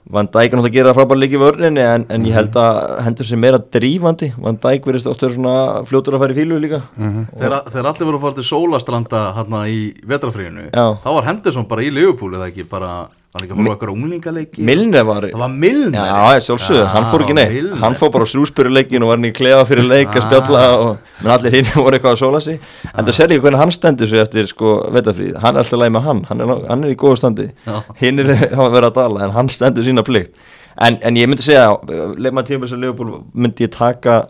[0.10, 2.56] Van Dijk er náttúrulega að gera það frábæra líki í vörninni en, en ég held
[2.58, 4.32] að hendur sér meira drífandi.
[4.42, 5.56] Van Dijk verðist oft verið svona
[5.88, 6.82] fljótur að fara í fílu líka.
[6.98, 11.86] Þegar, þegar allir voru að fara til sólastranda hérna í vetrafríðinu þá var Henderson bara
[11.86, 12.66] í Liverpool eða ekki?
[12.72, 12.92] Bara,
[13.32, 16.10] var hann ekki að horfa okkar unglingaleiki Milner var það var Milner?
[16.10, 17.54] Já, sjálfsögðu, hann fór ekki neitt.
[17.56, 17.78] Milner.
[17.80, 20.89] Hann fór bara á srúspyruleikin og var hann í klefa fyrir leik að spjalla og
[21.22, 22.60] menn allir hinn voru eitthvað að sóla sig.
[22.91, 25.94] En það sér ekki hvernig hann stendur svo eftir sko vetafríð Hann er alltaf læg
[25.96, 27.48] með hann, hann er, hann er í góðu standi.
[27.63, 27.78] Já.
[28.02, 30.36] Hinn er hafa verið að dala en hann stendur sína plikt.
[30.76, 31.72] En, en ég myndi segja,
[32.20, 34.26] leikmann tíma sem Leopold myndi ég taka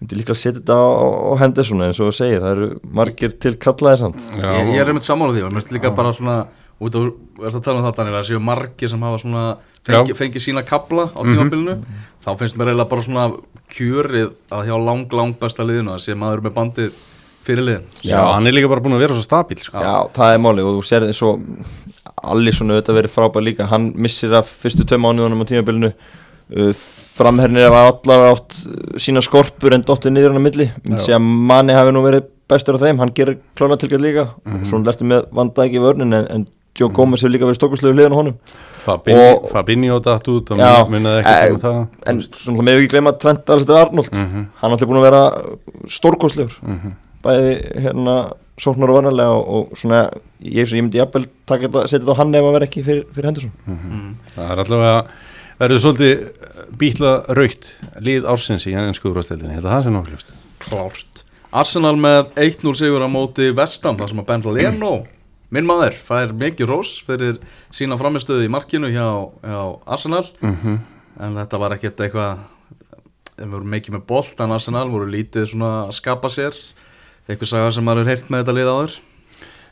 [0.00, 3.32] myndi líka að setja þetta á, á Henderson eins og þú segir, það eru margir
[3.40, 4.26] til kallaðir samt.
[4.36, 6.36] Ég, ég er einmitt sammála því og mér finnst líka bara svona
[6.80, 7.08] út af,
[7.38, 9.44] verðst að tala um það Daniel að séu margir sem hafa svona
[9.84, 10.18] fengi, Já.
[10.18, 11.76] fengi sína kabla á tímabilinu.
[12.24, 13.26] Þá finnst mér eiginlega bara svona
[13.74, 16.98] kjörið að hjá lang, lang besta liðinu að sé maður með bandið
[17.44, 17.86] fyrir liðin.
[18.06, 19.80] Já, hann er líka bara búin að vera svo stabíl sko.
[19.84, 21.44] Já, það er máli og þú sér eins og
[22.24, 23.68] Allison auðvitað verið frábær líka.
[23.68, 25.92] Hann missir af fyrstu tvei mánuðunum á tímabilinu.
[26.54, 26.72] Uh,
[27.14, 28.56] framhernir af allar átt
[29.00, 30.70] sína skorpur en dottið niður hann á milli.
[30.96, 34.26] Að manni hafi nú verið bestur af þeim, hann gerir klána tilgætt líka.
[34.44, 34.60] Mhm.
[34.60, 37.94] og svona lertu með vanda ekki vörnin en, en Joe Gomez hefur líka verið stokkurslegu
[37.94, 38.36] hliðan á honum.
[38.84, 41.76] Fabinho, Og- Fabinho datt út og Já, munnaði eh, ekki um það.
[42.10, 44.10] en svona með ekki gleyma Trent Arnold.
[44.12, 44.46] Mhm.
[44.60, 45.22] hann er alltaf búin að vera
[45.88, 46.56] stórkostlegur.
[47.24, 47.52] Bæði
[47.86, 48.16] hérna
[48.60, 50.02] sóknar og varnalega og, og svona
[50.44, 53.04] ég, ég myndi jafnvel taka þetta, setja þetta á hann ef að vera ekki fyrir,
[53.14, 53.52] fyrir Henderson.
[54.36, 55.06] Það er allavega
[55.62, 57.70] verður svolítið bítla raukt
[58.04, 60.34] lið ársins í ennsku úrvasteldinni, þetta það sé nokkuð ljóst.
[60.64, 61.24] Klárt.
[61.54, 64.94] Arsenal með 1-0 sigur á móti Vestam þar sem að Ben Leno
[65.54, 67.38] minn maður fær mikið rós fyrir
[67.74, 69.06] sína framistöðu í markinu hjá,
[69.44, 70.26] hjá Arsenal.
[70.42, 70.80] Mhm.
[71.24, 72.38] en þetta var ekkert eitthvað
[73.38, 76.56] þeim voru mikið með bolt en Arsenal voru lítið svona að skapa sér.
[77.28, 78.96] Eitthvað saga sem maður er heyrt með þetta lið áður?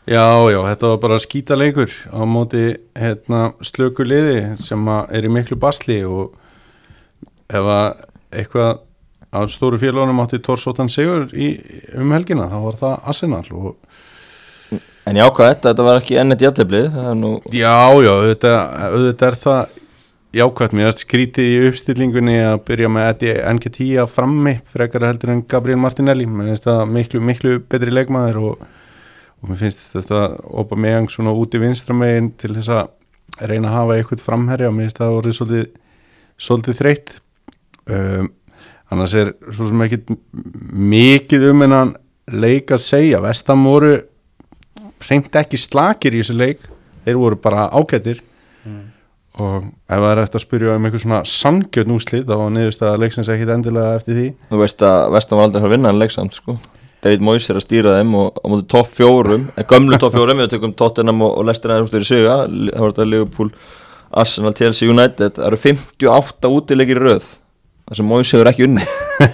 [0.02, 2.62] Já, já, þetta var bara skítaleikur á móti
[2.98, 6.32] hérna, slöku liði sem að er í miklu basli og
[7.46, 8.00] ef að
[8.32, 8.80] eitthvað
[9.30, 11.54] á stóru félagunum átti Torsóttan Sigur í,
[11.94, 14.00] um helgina, þá var það Arsenal og
[15.06, 19.40] en já, hvað þetta, þetta var ekki ennett er nú, Já, já, auðvitað, auðvitað er
[19.42, 19.78] það
[20.32, 25.80] jákvæmt, mér skrítið í uppstillingunni að byrja með Eddie Nketiah frammi frekar heldur en Gabriel
[25.80, 26.24] Martinelli.
[26.26, 28.62] Mér finnst það miklu, miklu betri leikmaður og,
[29.42, 30.22] og mér finnst þetta
[30.62, 34.70] opa meðang svona út í vinstramegin til þess að reyna að hafa eitthvað framherja.
[34.70, 35.68] Og mér finnst það orðið svolítið,
[36.48, 37.14] svolítið þreytt.
[37.92, 38.32] Um,
[38.92, 40.16] annars er svo sem ekki
[40.72, 41.94] mikið um hennan
[42.32, 43.68] leik að segja, vestam
[45.02, 46.66] voru hreint ekki slakir í þessu leik.
[47.02, 48.22] Þeir voru bara ágættir
[49.40, 52.82] og ef það er eftir að spyrja um eitthvað svona sangjörn úslið þá var niðurst
[52.84, 54.26] að leiksins ekkit endilega eftir því.
[54.50, 56.56] Þú veist að Vestam var aldrei að fara að vinna hann leiksamt sko.
[57.02, 60.52] David Moyes er að stýra þeim og á móti topp fjórum, gömlu topp fjórum við
[60.52, 63.48] tökum Tottenham og, Leicester aðeins í söga það var þetta Liverpool,
[64.22, 67.32] Arsenal, Chelsea United, það eru 58 útileikir í röð
[67.88, 68.86] þar sem Moyes hefur ekki unni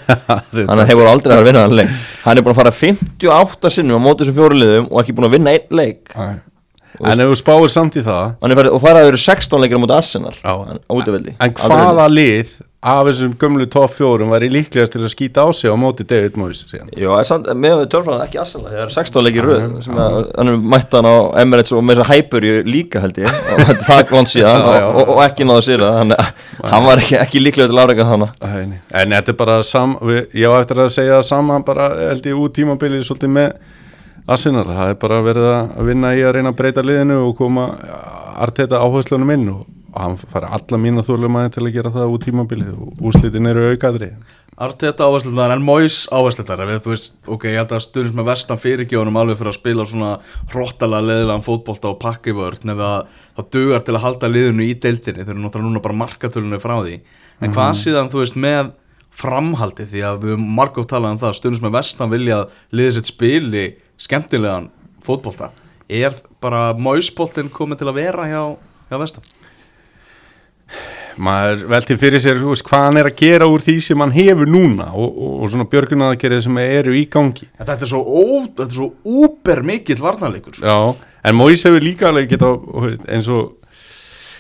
[0.54, 1.92] þannig að þeir voru aldrei að vinna hann leik
[2.28, 5.28] hann er búin að fara 58 sinnum á móti þessum fjóru liðum og ekki búin
[5.30, 6.14] að vinna einn leik.
[6.98, 9.78] En ef þú spáir samt í það farið- og það er að vera 16 leikir
[9.78, 10.52] á móti Arsenal á
[10.90, 11.34] útivelli.
[11.40, 15.66] En hvaða lið af þessum gömlu topp fjórum væri líklegast til að skýta á sig
[15.66, 19.48] á móti David Moyes það samt, með við tölfræðan ekki Arsenal það er 16 leikir
[19.48, 23.02] röð sem að hann er mætt hann á Emirates og með þess að hæpur líka
[23.02, 24.04] held ég og það
[25.24, 28.54] ekki náðu sér það þannig að hann var ekki, ekki líklega til afreika þannig Æ,
[28.70, 28.78] nei.
[29.02, 32.30] en þetta er bara sam, við, ég á eftir að segja það sama bara held
[32.30, 33.50] ég út tímabilið svolítið með
[34.28, 37.66] Arsenal, það er bara verið að vinna í að reyna að breyta liðinu og koma
[38.38, 39.62] arteta áherslunum inn og,
[39.98, 43.72] og hann fara alla mína þólumæði til að gera það út tímabilið og úslitin eru
[43.72, 44.12] aukaðri
[44.58, 49.52] Arteta áhersluðar en Mois áhersluðar ok, ég held að stundins með vestan fyrirgjónum alveg fyrir
[49.52, 50.08] að spila svona
[50.50, 52.88] hróttalega leðilegan fótbolta og pakka í vörn eða
[53.36, 56.98] það dugar til að halda liðinu í deildinni eru náttúrulega núna bara markatölunni frá því.
[57.38, 58.74] En hvað síðan, þú veist, með
[59.14, 62.98] framhaldi því að við höfum margótt talað um það stundins með vestan vilja að liðið
[62.98, 63.66] sitt spili
[64.08, 64.72] skemmtilegan
[65.06, 65.52] fótbolta.
[65.86, 68.42] Er bara Moisboltin komið til að vera hjá,
[68.90, 69.34] hjá vestan
[71.18, 74.50] maður velti fyrir sér veist, hvað hann er að gera úr því sem hann hefur
[74.50, 77.48] núna og, og, og svona björgunaðagerið sem eru í gangi.
[77.58, 78.90] En þetta er svo, ó, þetta er svo
[79.24, 80.66] úber mikill varnarleikur sko.
[80.66, 83.54] Já, en Mois hefur líka alveg geta þú veist, eins og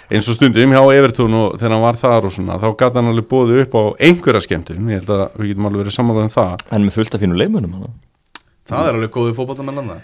[0.08, 3.10] eins og stundum hjá Evertón og þegar hann var þar og svona, þá gæti hann
[3.10, 6.64] alveg bóðið upp á einhverja skemmtun, ég held að við getum alveg verið sammálaðum það.
[6.70, 7.98] hann er með fullt af fínu leikmönum hann
[8.68, 10.00] það er alveg góðið fótboltamenn annað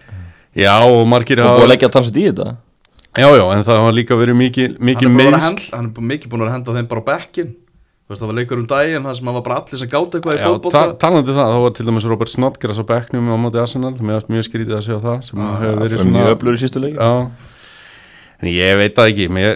[0.55, 2.49] Já, og margir og búið hafa að leggja að talsast í þetta
[3.15, 6.49] Já, já, en það hafa líka verið mikið, mikið meðsl hann er mikið búin að
[6.49, 7.53] vera henda þeim bara á bekkin
[8.05, 10.35] þú veist það var leikur um daginn það sem var bara allir sem gátt eitthvað
[10.35, 10.81] í Já, fótbolta.
[10.91, 13.93] ta talandi um það, þá var til dæmis Robert Snodgrass á bekknum á móti Arsenal,
[14.01, 16.63] mér varst mjög skrítið að segja það sem hefur verið er svona mjög öflur í
[16.65, 16.99] sístu leik.
[16.99, 17.13] Já,
[18.43, 19.55] en ég veit það ekki mér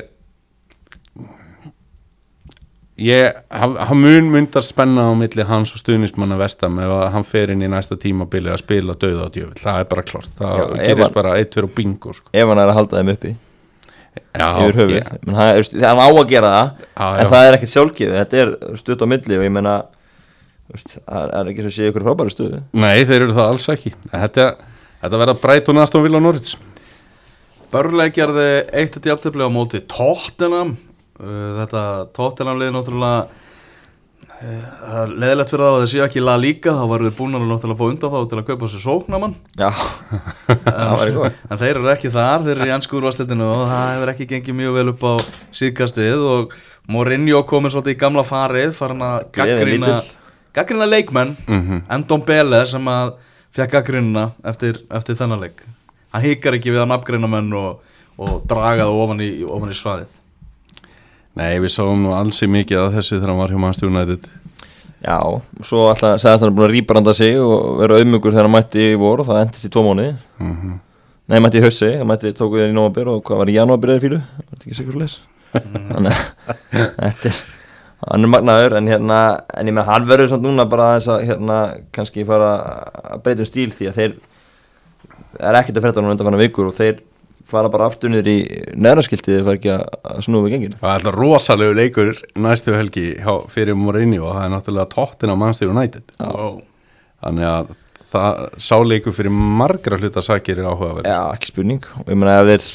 [2.98, 7.52] ég, hann mun myndar spenna á milli hans og stuðnismanna vestam ef að hann fer
[7.54, 10.64] inn í næsta tímabili að spila döða á djöfull, það er bara klart það Já,
[10.88, 12.32] gerist bara eitt fyrir bingo sko.
[12.32, 13.34] ef hann er að halda þeim uppi.
[13.36, 13.47] Já,
[14.38, 14.94] yfir höfuð.
[14.98, 17.30] Ég- menn þú veist, hann á að gera það Já, en já.
[17.32, 18.16] það er ekkert sjálfgefið.
[18.22, 19.76] Þetta er stutt á milli og ég menna
[20.68, 23.92] það er ekki svo að sé ykkur frábæri stuðu Nei, þeir eru það alls ekki.
[24.12, 24.46] Þetta,
[25.02, 26.56] þetta verða breyt og Aston Villa og Norwich.
[27.72, 30.76] Börnleik gerði eitt til jafntefli á móti Tottenham.
[31.18, 31.82] Uh, þetta
[32.16, 33.26] Tottenham liði náttúrulega
[34.42, 37.46] uh, leðilegt fyrir það að það séu ekki la líka þá varu þið búin að
[37.50, 39.68] náttúrulega fá undan þá til að kaupa sér sóknamann já,
[40.68, 43.88] það var góð en þeir eru ekki þar, þeir eru í ennsku úrvastildinu og það
[43.94, 45.14] hefur ekki gengið mjög vel upp á
[45.62, 49.90] síðkastið og Mourinho komið svolítið í gamla farið farin að gaggrina
[50.56, 51.82] gaggrina leikmenn Mhm.
[51.92, 53.10] Endon Bele sem að
[53.52, 55.60] fekk gaggrina eftir, eftir þennan leik.
[56.12, 57.82] Hann hikar ekki við að nafngrina menn og,
[58.16, 60.14] og draga það ofan í, ofan í svaðið
[61.38, 64.28] Nei, við sáum nú ansi mikið að þessu þegar hann var hjá Manchester United.
[64.98, 65.18] Já,
[65.62, 68.88] svo alltaf sagðist hann er búin að rýbranda sig og vera auðmugur þegar hann mætti
[68.88, 70.16] í vor og það endist í tvo mánuði.
[70.42, 70.72] Mhm.
[71.28, 74.02] Nei, mætti í haussi, hann mætti tóku þér í nóvambur og hvað var í janúarbyrðir
[74.02, 75.18] fílu Var þetta ekki sikur leis
[75.92, 76.54] Þannig að
[76.96, 77.40] þetta er
[78.06, 79.18] hann er magnaður en hérna
[79.58, 81.58] en ég með hann verður samt núna bara þess að hérna
[81.94, 82.50] kannski fara
[83.14, 84.14] að breyta um stíl því að þeir
[85.48, 87.02] er ekkert að frétta núna undan vikur og þeir
[87.48, 88.38] fara bara aftur niður í
[88.76, 93.06] neðraskiltið þeir fara ekki að, snúa við gengin Það er alltaf rosalegu leikur næstu helgi
[93.18, 96.16] hjá, fyrir Morini og það er náttúrulega tóttin á Manchester United.
[96.20, 96.58] Wow.
[97.24, 97.76] þannig að
[98.08, 101.88] það sáleikur fyrir margra hluta sakir er áhugaverð Já, ekki spurning.
[102.00, 102.68] Og ég meina ef þeir,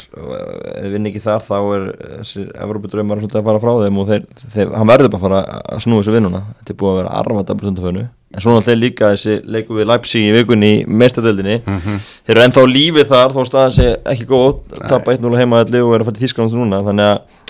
[0.93, 4.73] vinn ekki þar þá er þessi Evrópudraumar svolítið að fara frá þeim og þeir, þeir,
[4.77, 6.43] hann verður bara að fara að snúa þessu vinnuna.
[6.59, 9.85] Þetta er búið að vera arvata bara stundafönu en svo náttúrulega líka þessi leiku við
[9.91, 14.55] Leipzig í vikunni í meirstadöldinni þeir eru ennþá lífið þar þó staðan sé ekki góð.
[14.89, 16.79] Tapa 1-0 heimaðalli og eru að fara til Þísklands núna.
[16.87, 17.41] Þannig að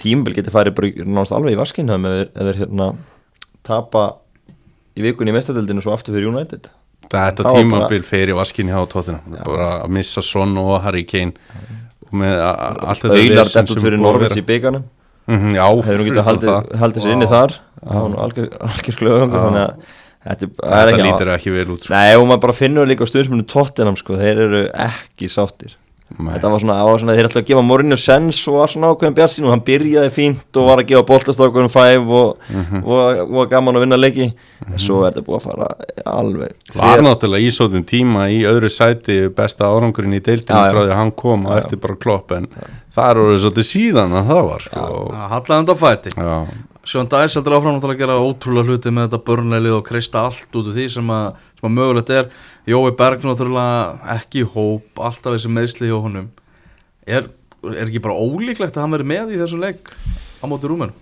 [0.00, 2.88] tímbil getur farið bara nánast alveg í þeir, ef þeir hérna,
[3.66, 4.06] tapa
[4.96, 6.68] í vikunni í meirstadöldinni og svo aftur fyrir United
[7.06, 11.32] Þetta Það var tímabil fyrir vaskinni hjá tóttina bara að missa Son og Harry Kane
[12.06, 14.86] og með allt þetta út sem fyrir að Norvins í byggarnum
[15.26, 16.66] Mhm, Já, hefur hún getað haldið, það.
[16.78, 18.44] haldið sér inni þar var nú algjör,
[19.26, 19.40] Já.
[19.42, 19.72] þannig að
[20.26, 21.94] þetta Þetta ekki lítur ekki vel út sko.
[21.96, 25.74] Nei, og maður bara finnur líka á stuðnismunum Tottenham sko, þeir eru ekki sáttir.
[26.16, 29.38] Þetta var svona, svona þeir ætla að gefa Mourinho sens og var svona ákveðin bjart
[29.42, 32.84] og hann byrjaði fínt og var að gefa boltastokkunum 5 og, Mhm.
[32.84, 34.28] og, og var gaman að vinna leiki
[34.66, 35.68] en svo er þetta búið að fara
[36.06, 40.72] alveg Var náttúrulega í svolítinn tíma í öðru sæti besta árangurinn í deildinu Já, já.
[40.72, 42.46] frá því að hann kom og eftir bara klopp en
[42.94, 44.86] það eru svolítið síðan að það var sko.
[45.34, 46.38] Hallaði undan fæti Já.
[46.86, 50.68] Sjón Dæs heldur áfram að gera ótrúlega hluti með þetta börnleilið og kreista allt út
[50.70, 52.28] úr því sem að, sem að mögulegt er
[52.70, 56.28] Jói Berg náttúrulega ekki í hóp alltaf þessi meðsli hjá honum
[57.02, 57.26] er,
[57.72, 59.90] er ekki bara ólíklegt að hann veri með í þessum leik
[60.38, 60.94] á móti rúmenu?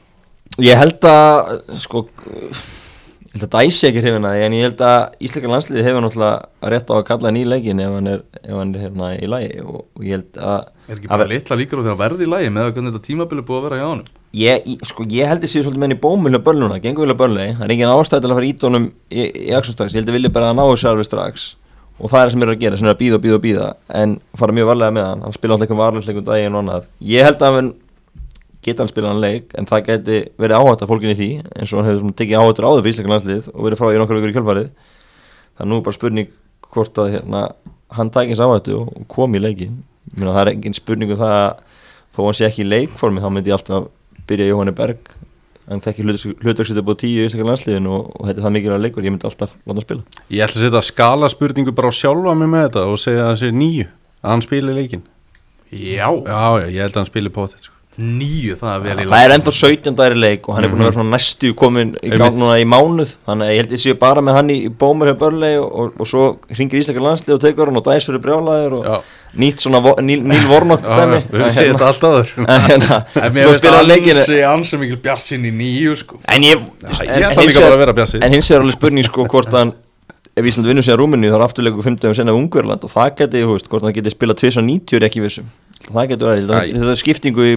[0.65, 1.53] Ég held að
[1.85, 6.09] sko ég held að Dæsi ekki að því en ég held að Ísleika landsliði hefur
[6.09, 9.29] náttúrulega rétt á að kalla í leikin ef hann er, ef hann er hérna í
[9.29, 12.05] lagi og, og ég held að Er ekki að bara litla líkur á því að
[12.09, 14.13] verði í lagi með að hvernig þetta tímabili búið að vera hjá honum?
[14.35, 17.67] Ég, sko, ég held að séu svolítið menn í bómulna börnuna, gengur vilja börnlegi það
[17.67, 20.35] er engin ástæð til að fara ít honum í, í aksjónstags, ég held að vilja
[20.35, 21.37] bara að ná þessu alveg strax.
[21.95, 23.45] Og það er það sem er að gera, sem er að býða og býða og
[23.45, 23.67] býða
[24.01, 27.23] en fara mjög varlega með hann, hann spila alltaf eitthvað varlegsleikum daginn og annað, ég
[27.23, 27.71] held að hann
[28.65, 31.77] geta hann spila hann leik en það geti verið áhætt af fólkinni því eins og
[31.79, 33.79] hann hefur tekið áhættur áður fyrir Ísleika landslið og verið
[44.31, 44.99] í í í í byrja Jóhanni Berg.
[45.69, 49.05] Hann fekk hlutverksvita búið tíu í Ísleika landsliðin og, og þetta er það mikilvæg leikur.
[49.05, 50.03] Ég myndi alltaf láta hann spila.
[50.29, 53.31] Ég ætla að setja skala spurningu bara á sjálfa mig með þetta og segja að
[53.31, 53.87] það sé nýju
[54.25, 55.05] að hann spili leikin
[55.75, 57.74] Já, Já, já, ég held að hann spili potið sko.
[57.99, 60.81] Nýju, það er vel í það er ennþá 17 dæri leik og hann er búin
[60.83, 63.13] að vera svona næstu komin í gang núna í mánuð.
[63.29, 66.09] Þannig að ég held ég sé bara með hann í, í bómur og, og, og
[66.11, 66.25] svo
[66.59, 68.97] ringir Ísleika landslið og tekur hann og dæs fyrir brjálæður og Já.
[69.45, 72.35] nýtt svona vo- Níl, Níl Vornokk við höfum séð þetta allt áður.
[72.55, 76.21] En hérna, En mér finnst spilaði leikinn- ansi, ansi mikil bjart sín í nýju sko.
[76.35, 79.55] En ég, ætla líka bara að vera bjassi En hins er alveg spurning sko hvort
[79.55, 79.75] hann
[80.35, 83.53] ef Ísland vinnur síðan Rúmini þá er afturleiku 50 sinna Ungverland og það geti, þú
[83.55, 85.47] veist, hvort hann geti spilað 290 er ekki vissum
[85.89, 87.57] það getur verið, þetta er skiptingu í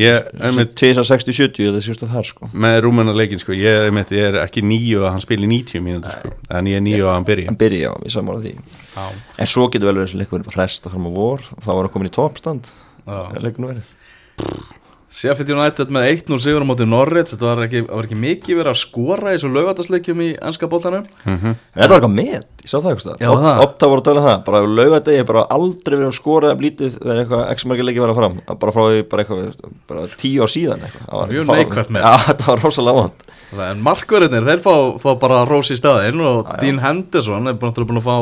[0.00, 2.50] ég, einmitt, 260-70, þetta sést það þar sko.
[2.64, 6.14] Með rúmuna leikin sko, ég, einmitt, ég er ekki nýju að hann spili 90 mínútur
[6.14, 8.54] sko, en ég er nýju að hann byrja hann byrja, já, við sammála því.
[8.94, 9.04] Já,
[9.40, 11.94] en svo getur vel verið þessi leikur verið fresta fram á vor þá var hann
[11.96, 13.18] komin í toppstand já.
[13.42, 14.83] leikunum verið
[15.14, 18.70] Sheffield United með 1-0 sigur á móti Norrit Þetta var ekki, var ekki mikið verið
[18.72, 21.52] að skora í þessum laugatasleikjum í ennska boltanum Mhm.
[21.54, 23.62] En þetta var eitthvað með, ég sá það eitthvað Já, það.
[23.66, 26.96] Opta voru að tala um það, bara laugadegi er bara aldrei verið að skora lítið
[26.98, 30.52] þegar eitthvað x margir leikið verið fram bara frá því bara eitthvað, bara tíu ár
[30.56, 31.28] síðan eitthvað.
[31.34, 32.02] Mjög neikvætt með.
[32.08, 36.48] Já, þetta var rosalega vant En markverðinir, þeir fá, fá bara rós í staðinn og
[36.48, 36.58] já.
[36.64, 38.16] Dean Henderson er búin að fá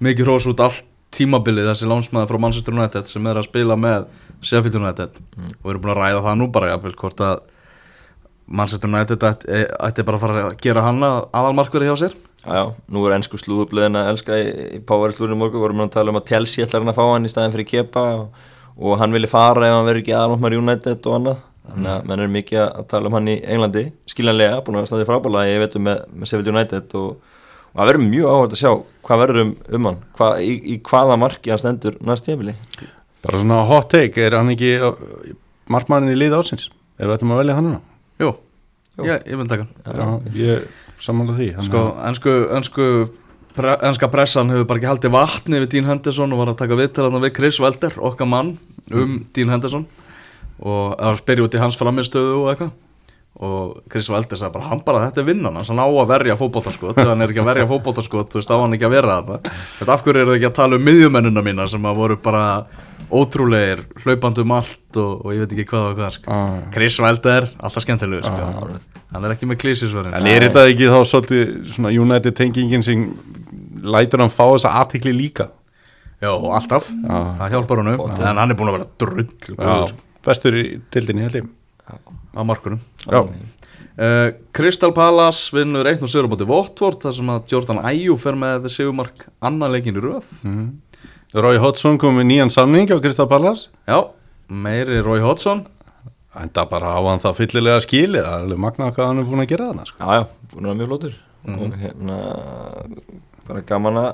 [0.00, 4.04] mikið rós út allt tímabilið þessi lánsmaður frá Manchester United sem er að spila með
[4.40, 5.20] Sheffield United.
[5.36, 5.54] Mm.
[5.60, 7.40] og við erum búin að ræða það nú bara jafnvel hvort að
[8.50, 12.16] Manchester United ætti, ætti bara að fara að gera hann að aðalmarkverði hjá sér.
[12.40, 15.98] Já, nú er ennsku slúðublöðin að elska í, í Power slúðinu morgu, vorum við að
[15.98, 18.46] tala um að Chelsea ætlar hann að fá hann í staðin fyrir Kepa og,
[18.80, 21.42] og hann vilja fara ef hann verður ekki aðalmarkmaður í United og annað.
[21.70, 23.84] Þannig að menn er mikið að tala um hann í Englandi.
[24.10, 27.36] Skiljanlega, búin að staði frábæla ég veitum með, með Sheffield United og,
[27.68, 28.72] og það verður mjög áhört að sjá
[29.06, 30.00] hvað verður um, um hann.
[30.16, 32.56] Hva, í, í hvaða marki hann stendur næst tímili
[33.24, 34.74] bara svona hot take, er hann ekki
[35.70, 36.68] markmannin í lið ásins
[37.00, 37.80] ef við ættum að velja hann núna?
[38.20, 38.30] Jú,
[38.98, 39.06] Jú.
[39.06, 39.96] Ég, ég myndi taka hann.
[39.96, 40.66] Já, ég
[41.00, 42.88] samanlega því hann Sko, ennsku, ennsku
[43.56, 46.76] pre, enska pressan hefur bara ekki haldið vatni við Dean Henderson og var að taka
[46.80, 48.54] viðtalarna við Chris Welder, okkar mann
[48.92, 49.86] um Dean Henderson
[50.60, 52.72] og að spyrja út í hans framistöðu og eitthvað.
[53.40, 56.34] Og Chris Valdi sagði bara hann bara þetta er vinnan hans, hann á að verja
[56.36, 59.14] fótboltaskot ef hann er ekki að verja fótboltaskot, þú veist, á hann ekki að vera
[59.22, 62.18] þetta Þetta af hverju eru þau ekki að tala um miðjumennina mína sem að voru
[62.20, 62.42] bara
[63.10, 66.34] ótrúlegir hlaupandi um allt og, og ég veit ekki hvað og hvað sko.
[66.34, 66.56] Ah.
[66.74, 68.80] Chris Valdi er alltaf skemmtilegu sko.
[69.10, 73.06] hann er ekki með klísisverðin En er þetta ekki þá svolítið United tengingin sem
[73.82, 75.50] lætur hann fá þessa aðtikli líka?
[76.20, 76.90] Já, alltaf,
[77.40, 78.02] það hjálpar honum.
[78.20, 79.94] En hann er búin að vera drull
[80.26, 81.48] bestur í tildinni held ég.
[82.36, 82.78] Á markunum
[83.98, 88.14] uh, Crystal Palace vinnur 1 og sigur á bóti Votvort þar sem að Jordan Ayew
[88.20, 90.28] fer með þessi sigumark annan leikin í röð
[91.34, 94.00] Rói Hodgson kom með nýjan samning á Kristaf Pallas Já,
[94.50, 95.60] meiri Roy Hodgson.
[96.34, 99.28] En það bara á hann það fyllilega skilið Það er alveg magnað hvað hann er
[99.28, 99.98] búin að gera þarna sko.
[100.00, 101.18] Já, já, búin að vera mjög flótur
[101.50, 102.16] og hérna
[103.48, 104.10] bara gaman að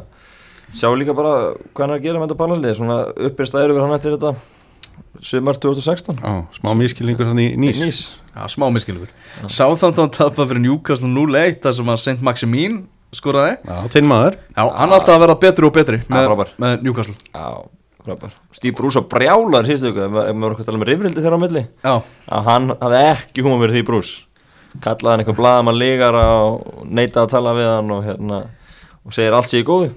[0.76, 1.32] sjá líka bara
[1.74, 2.98] hvað hann er að gera með þetta balansliði svona
[3.28, 4.34] uppir stæður við hann eftir þetta
[5.26, 8.02] sumar 2016 Já, smá miskilningur hann í nýs Nýs
[8.36, 9.10] Já, smá miskilur
[9.48, 12.20] Southampton tapar fyrir Newcastle 0-1 þar sem að St.
[12.28, 12.78] Maximin
[13.16, 13.56] skoraði.
[13.66, 14.36] Já, þinn maður.
[14.56, 16.52] Já, hann er alltaf að vera betri og betri með, frábær.
[16.62, 17.16] með Newcastle.
[17.32, 17.46] Já,
[18.06, 18.36] frábær.
[18.60, 20.86] Steve Bruce á brjálar síðustu ykkur ef ma- ef maður er eitthvað að tala um
[20.90, 21.64] rifrildi þeirra á milli.
[21.84, 21.94] Já,
[22.38, 24.14] að hann hafði ekki húma verið því Bruce.
[24.84, 28.40] Kallaði hann eitthvað blaðamann lígara og neitaði að tala við hann og, hérna,
[29.06, 29.94] og segir allt sé í góðu.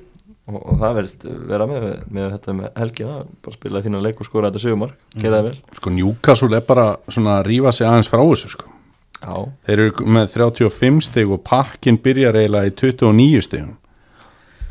[0.49, 4.25] Og, og það verðist vera með, með þetta með helgina, bara spilaði fína leik og
[4.25, 5.59] skoraði þetta sögumar, geraði vel.
[5.77, 8.71] Sko Newcastle er bara svona að rífa sig aðeins frá þessu sko
[9.19, 9.35] Já,
[9.67, 13.75] Þeir eru með 35 stig og pakkin byrjar eiginlega í 29 stigum.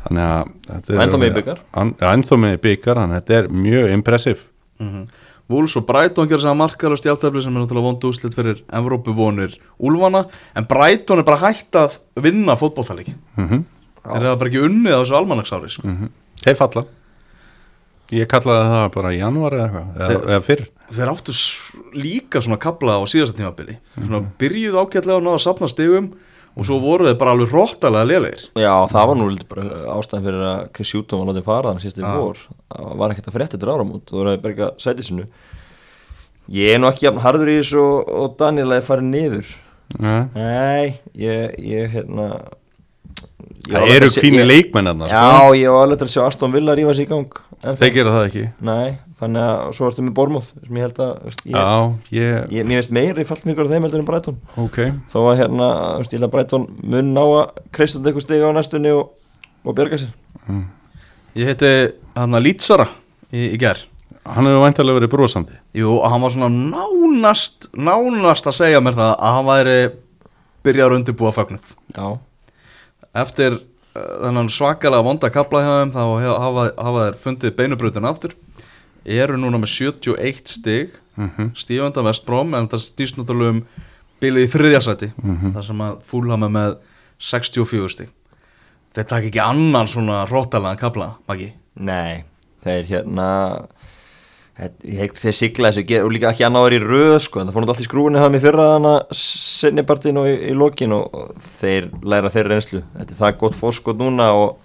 [0.05, 3.89] Þannig að Ennþá með í Já, ennþá með í byggar Þannig að þetta er mjög
[3.97, 4.45] impressiv
[5.49, 9.57] Wolves og Brighton þess að markar og stjáltefli sem er náttúrulega vondu úslit fyrir Evrópuvonir
[9.81, 10.23] Úlfana
[10.55, 13.65] en Brighton er bara hægt að vinna fótbolltaleiki mm
[13.99, 15.93] Þeir hafa bara ekki unnið á þessu almanaksári sko.
[16.39, 16.83] Þeir falla.
[18.15, 21.35] Ég kallaði það bara í janúar eða eða, eða fyrr Þeir áttu
[21.93, 23.77] líka svona kabla á síðasta tímabili.
[23.99, 26.09] Svona byrjuð ágætlega og náða að safna stigum
[26.59, 28.43] og svo voru þeir bara alveg róttalega lélegir.
[28.57, 31.85] Já, það var nú lítið bara ástæðan fyrir að Chris Hutton var látið fara þannig
[31.85, 32.11] síðustu Já.
[32.17, 32.43] vor.
[32.73, 35.27] Það var ekkert að frétta til áramót og það voru að berga sæti sinu
[36.49, 39.51] Ég er nú ekki jafn harður í þessu og, og Daniel að fara niður.
[39.99, 40.15] Ja.
[40.33, 42.25] Nei, ég, ég hérna
[43.69, 45.09] ég Það eru að fínir leikmenn sko.
[45.11, 47.37] Já, ég var alveg til að sjá Aston Villa rífa sig í gang.
[47.61, 48.45] En Þeir gera það ekki.
[48.65, 51.65] Nei, þannig að svo ertu með Bormóð sem ég held að veist, ég, Já,
[52.15, 54.37] ég, ég, Mér veist meiri mjög á þeim heldur en Brighton.
[54.63, 54.77] Ok.
[55.11, 58.57] Þó að hérna, veist, ég held að Brighton mun ná að kreistund eitthvað stiga á
[58.57, 59.11] næstunni og,
[59.65, 60.13] og bjarga sér.
[61.37, 61.71] Ég heiti
[62.15, 62.87] hann að Lítsara
[63.31, 63.83] í, í ger
[64.29, 65.55] Hann hefur væntalega verið brosandi.
[65.73, 69.77] Jú, og hann var svona nánast nánast að segja mér það að hann væri
[70.67, 71.71] byrjaður að undirbúa fögnuð.
[71.95, 72.05] Já,
[73.23, 78.11] eftir uh, þennan svakalega vonda kapla hjá þeim þá hef- hafa, hafa þeir fundið beinubrutinu
[78.11, 78.35] aftur
[79.05, 80.89] eru núna með 71 stig.
[81.19, 81.49] Mhm.
[81.53, 83.63] stífönda vestbróm en það stýst náttúrulega um
[84.21, 85.51] bilið í þriðjasæti Mhm.
[85.53, 86.77] þar sem að fúlham er með
[87.19, 88.09] 64 stig.
[88.95, 91.51] Þeir takk ekki annan svona hróttalega kapla, Maggi.
[91.75, 92.23] Nei,
[92.63, 93.65] þeir hérna
[94.59, 97.75] held þeir sigla þessu og líka ekki annar í röð sko, en það fór náttúrulega
[97.75, 101.87] allt í skrúinni hafa mér fyrra þannig sennipartin og í, í lokin og, og þeir
[102.03, 102.81] læra þeirra reynslu.
[102.97, 104.57] Þetta er það gott fórskot núna og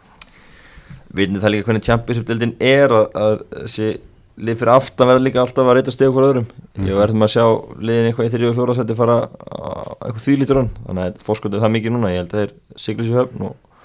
[1.14, 3.93] við það líka hvernig championship-deildin er að, að þessi
[4.35, 6.47] lið fyrir aftan verða líka alltaf að reyta steg okkur öðrum.
[6.82, 7.45] Ég verðum að sjá
[7.78, 10.70] liðin eitthvað í þrjú og fjóra seti fara eitthvað þýlítur hann.
[10.87, 12.14] Þannig að er það mikið núna.
[12.14, 12.55] Ég held að þeir
[12.87, 13.82] sigla sér höfn og,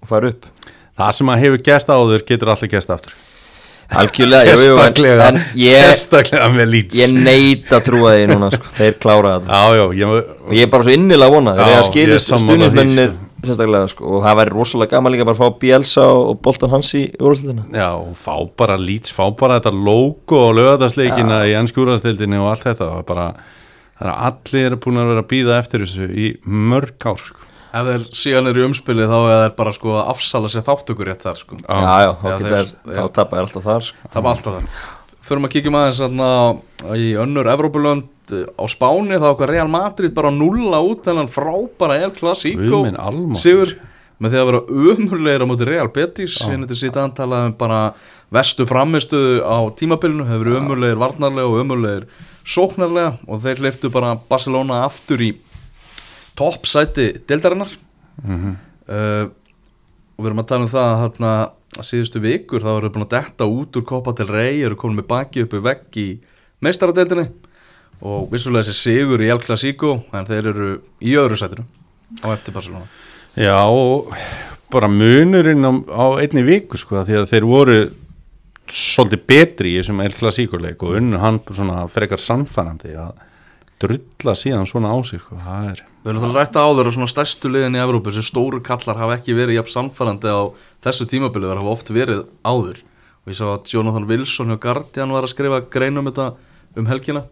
[0.00, 0.48] og fara upp.
[1.00, 3.18] Það sem að hefur gest áður getur alltaf gest aftur.
[3.90, 9.50] Algjörlega, Sérstaklega, sérstaklega með lýts ég neita að trúa því núna sko, þeir klára þetta.
[9.50, 11.54] Já, já, ég, og ég er bara svo innilega vona.
[11.58, 13.08] Þeir Já, eru
[13.42, 16.40] er sérstaklega sko, og það væri rosalega gaman líka bara að fá Bielsa og, og
[16.44, 17.88] Bolton Hans í úrvalslutina Já,
[18.20, 23.06] fá bara lýts, fá bara þetta logo og lögadagsleikina í ennskjúrastildinni og allt þetta og
[23.08, 23.30] bara,
[24.00, 27.20] það er að allir er búin að vera að býða eftir þessu í mörg ár
[27.24, 27.46] sko.
[27.70, 31.06] ef þeir síðan eru í umspili þá er þeir bara sko að afsala sér þáttökur
[31.12, 31.76] rétt þar sko Já.
[31.78, 34.08] já, já, þeir- þá tapar alltaf þar sko.
[34.10, 34.88] Það var alltaf það
[35.30, 36.28] Förum að kíkjum aðeins þarna
[36.98, 42.00] í önnur Evrópulönd á Spáni þá okkar Real Madrid bara að nulla út þennan frábæra
[42.02, 42.80] El Clasico.
[43.38, 43.76] Sigur
[44.20, 47.78] með því að vera umurlegir á móti Real Betis hérna til síðan antalaðum bara
[48.34, 54.82] vestu framistu á tímabilinu hefur umurlegir varnarlega og umurlegir sóknarlega og þeir leiftu bara Barcelona
[54.88, 55.30] aftur í
[56.38, 57.70] toppsæti deildarinnar.
[58.90, 59.30] Uh,
[60.18, 63.14] og við erum að tala um það að að síðustu vikur þá eru búin að
[63.14, 66.08] detta út úr Copa del Rey eru komin með baki uppi vegg í
[66.64, 67.28] meistaradeildinni
[68.00, 70.70] og vissulega þessi sigur í El Clasico en þeir eru
[71.04, 71.66] í öðru sætinu
[72.24, 72.88] á eftir Barcelona.
[73.38, 73.60] Já,
[74.72, 77.80] bara munurinn á, á einni viku sko, því að þeir voru
[78.70, 81.40] svolítið betri í þessum El Clasico-leik og unnu hann
[81.90, 83.14] frekar samfærandi að
[83.80, 85.38] drulla síðan svona á sig sko.
[85.40, 88.60] það er Við erum að rætta áður að svona stærstu liðin í Evrópu sem stóru
[88.64, 90.40] kallar hafa ekki verið jafn samfærandi á
[90.84, 95.12] þessu tímabili þar hafa oft verið áður og ég sá að Jonathan Wilson hjá Guardian
[95.12, 96.30] var að skrifa grein um þetta
[96.80, 97.26] um helgina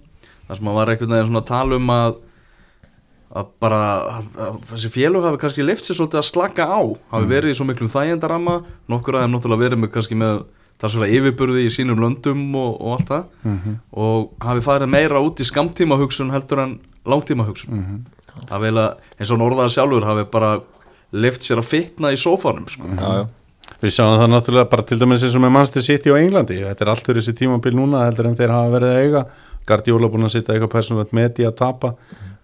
[0.49, 2.19] þar sem hann var einhvern veginn svona að tala um að
[3.39, 3.81] að bara
[4.19, 6.81] að, að þessi félög hafi kannski leift sér svolítið að slaka á
[7.13, 8.55] hafi verið í svo miklum þægendarama
[8.89, 10.41] nokkur að þeim náttúrulega verið með kannski með
[10.95, 13.25] svona yfirburði í sínum löndum og, og allt það.
[13.99, 18.05] Og hafi farið meira út í skamtíma hugsun heldur en langtíma hugsun
[18.47, 20.53] það vil að eins og norðaða sjálfur hafi bara
[21.19, 22.87] leift sér að fitna í sófanum sko.
[22.87, 23.27] já, já.
[23.83, 26.57] Við sjáum það náttúrulega bara til dæmis eins og með Manchester City á Englandi.
[26.65, 29.23] Þetta er allt fyrir þessi tímabil núna heldur en þeir hafa verið að eiga.
[29.69, 31.93] Guardiola búin að sitja eitthvað persónulegt með í að tapa.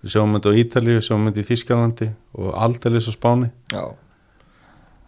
[0.05, 2.09] Við sjáum þetta á Ítalíu, við sjáum þetta í Þískalandi
[2.39, 3.49] og aldeilis á Spáni.
[3.72, 3.82] Já.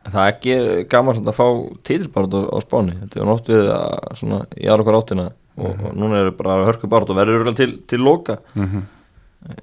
[0.07, 0.57] Það er ekki
[0.93, 1.47] gaman svona að fá
[1.89, 2.95] títilbáratu á spáni.
[3.03, 5.25] Þetta er nátt við að svona í aðra okkar áttina.
[5.57, 8.37] Og, og núna er bara hörku báratu og verður til, til loka.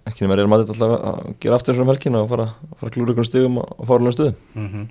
[0.08, 2.46] Ekki nema er maður alltaf að gera aftur þessum helgina og fara,
[2.80, 4.86] fara að klúra ykkur stigum á fárlega stuðu Mhm.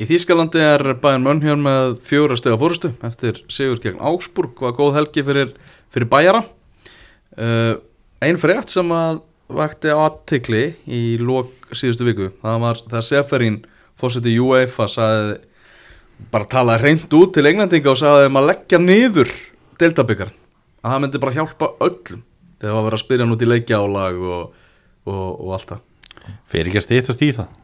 [0.00, 4.54] Í Þýskalandi er Bayern Mönn með fjóra stega fórustu eftir sigur gegn Augsburg.
[4.60, 5.54] Var góð helgi fyrir,
[5.92, 6.44] fyrir bæjara
[7.38, 7.74] uh,
[8.24, 9.20] Ein frétt sem að
[9.52, 12.30] vakti aðtikli í lok síðustu viku.
[12.42, 13.58] Það var þegar Seferin
[14.00, 15.36] fórseti UEFA sagði
[16.32, 19.34] bara talaði reynd út til englendinga og sagði þeim að leggja niður
[19.80, 22.24] deltabyggar að það myndi bara hjálpa öllum
[22.56, 24.66] þegar það var verið að spyrja hann út í leikjálag og,
[25.06, 25.86] og, og allt það.
[26.50, 27.62] Fer ekki að stýttast í það?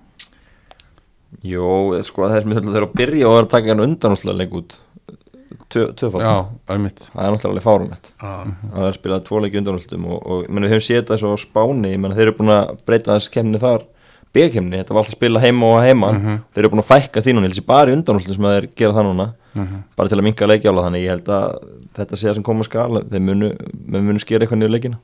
[1.48, 1.68] Jó,
[2.04, 4.76] sko það er sem þeir að byrja og að taka hann undanúslega leik út.
[5.72, 8.44] Auðvitað Það er náttúrulega alveg fárunett ah.
[8.72, 11.92] Það er spilað tvo leiki undanúslutum og, og menn, við höfum þetta svo á Spáni
[12.00, 13.84] menn, þeir eru búin að breyta þess kemni þar
[14.32, 16.10] B-kemni, þetta var alltaf að spila heima og heima.
[16.54, 18.66] Þeir eru búin að fækka því núna, ég held sér bara í undanúslutum sem þeir
[18.80, 19.26] gera það núna.
[19.96, 21.56] Bara til að minka leikjála þannig ég held að
[21.98, 23.02] þetta sé það sem koma skal.
[23.12, 23.50] Þeir munu,
[23.92, 25.00] munu skera eitthvað niður leikina.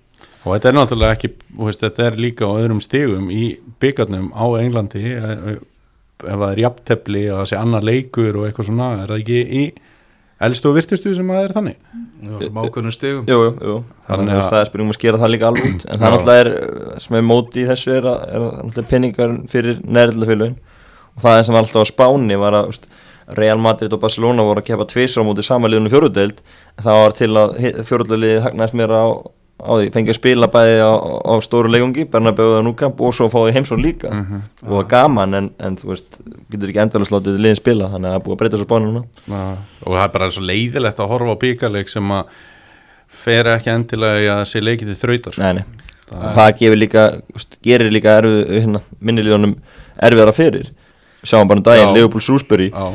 [0.47, 4.45] Og þetta er náttúrulega ekki, veist, þetta er líka á öðrum stigum í byggarnum á
[4.63, 5.05] Englandi.
[5.13, 9.43] Ef það er jafntefli og það sé annar leikur og eitthvað svona, er það ekki
[9.61, 9.65] í
[10.41, 11.77] elstu og virtustu sem það er þannig.
[12.55, 13.77] Mákunum stegum Jú, jú, jú.
[14.09, 15.85] Þannig að- að það er spurningum að skera það líka alveg út.
[15.89, 19.37] En það náttúrulega er, sem er móti í þessu er, að, er að, náttúrulega peningar
[19.49, 20.57] fyrir nærildafélugin
[21.19, 22.87] Og það er sem var alltaf á Spáni var að úst,
[23.37, 26.39] Real Madrid og Barcelona voru að kepa tvisar á móti samanliðunum fjórudeld
[26.79, 29.05] En það var til að fjórudeliði hagnaðist mér á,
[29.59, 33.27] á því Fengið að spila bæði á, á stóru leikungi Bernabeu og Núkamp og svo
[33.33, 34.13] fáið heimsóð líka.
[34.13, 36.21] Og það var gaman en, en þú veist,
[36.53, 38.89] getur ekki endalast látið liðin spila Þannig að það er búið að breyta svo Spáni
[38.89, 39.03] núna.
[39.27, 39.43] Já,
[39.83, 42.39] og það er bara svo leiðilegt að horfa á byggarleik sem að
[43.19, 45.43] fer ekki endilega í að sé leikið til þrautar sko.
[45.43, 45.87] Nei, nei.
[46.13, 47.07] og það gefur líka
[47.65, 49.57] gerir líka erfið, hérna, minnilíðunum
[50.09, 50.69] erfiðara fyrir.
[51.27, 51.97] Sjáum bara um daginn.
[51.97, 52.93] Leopold Súsbury Já,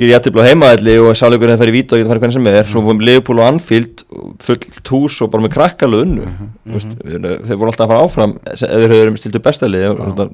[0.00, 2.46] gerir jættibla á heimaðalli og sáleikurinn það fer í víta og getur farið hvernig sem
[2.50, 2.64] er.
[2.70, 4.02] Svo fórum Leopold og Anfield
[4.46, 6.26] fullt hús og bara með krakkalu unnu.
[6.26, 6.52] Mm
[7.46, 9.84] þeir voru alltaf að fara áfram ef þeir höfðu stiltu bestalið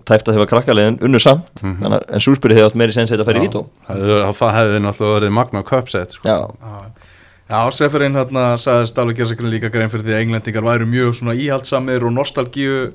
[0.08, 1.50] tæft að þeir var krakkaliðin unnu samt.
[1.62, 3.66] Að- en Súsbury hefði átt meiri sens að fara í vító.
[3.88, 6.28] Það, það hefði náttúrulega verið magna köpsett sko.
[7.52, 11.10] Já, Seferin hérna sagðist alveg gera sér líka grein fyrir því að englendingar væru mjög
[11.18, 12.92] svona íhaldsamir og nostalgíu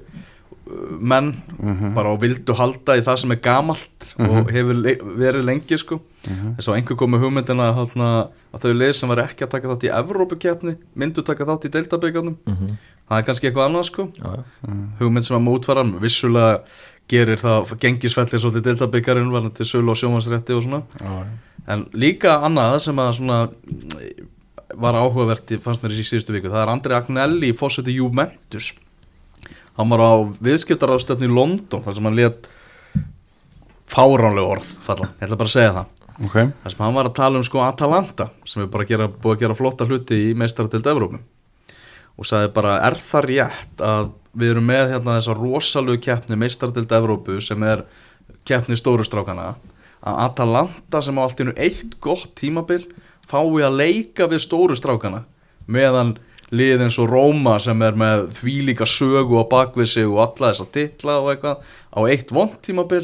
[0.99, 1.31] menn
[1.95, 6.01] bara og vildu halda í það sem er gamalt og hefur le verið lengi sko.
[6.27, 8.11] Þess að einhver komu hugmyndina hérna,
[8.51, 11.73] að þau leið sem var ekki að taka þátt í Evrópukefni myndu taka þátt í
[11.77, 12.37] deildabíkarnum
[13.07, 14.07] það er kannski eitthvað annað sko.
[14.19, 14.77] Já, já.
[14.99, 16.63] hugmynd sem að mótvaran vissulega
[17.07, 20.81] gerir það gengisfellir svolítið deildabíkarinn var til sölu og sjómansrétti og svona.
[20.99, 21.27] Já,
[21.67, 24.27] En líka annað sem að svona mm,
[24.79, 28.69] var áhugavert fannst mér í síðustu viku, það er Andri Agnelli fórseti Juventus
[29.77, 30.13] hann var á
[30.43, 32.49] viðskiptaráðstöfni í London þar sem hann let
[33.87, 35.93] fáránleg orð falla, ég ætla bara að segja það.
[36.17, 36.37] Ok.
[36.63, 39.35] Þar sem hann var að tala um sko Atalanta sem er bara að gera, búið
[39.35, 41.21] að gera flotta hluti í meistaratild Evrópu.
[42.17, 46.93] Og sagði bara, er það rétt að við erum með hérna þessa rosalegu keppni meistaratild
[46.97, 47.85] Evrópu sem er
[48.47, 49.51] keppni stórustrákana
[50.01, 52.83] að Atalanta sem á allt í einu eitt gott tímabil
[53.27, 55.23] fái að leika við stórustrákana
[55.67, 56.15] meðan
[56.55, 60.67] lið eins og Róma sem er með þvílíka sögu á bakvið sig og alla þessa
[60.71, 63.03] titla og eitthvað á eitt vond tímabil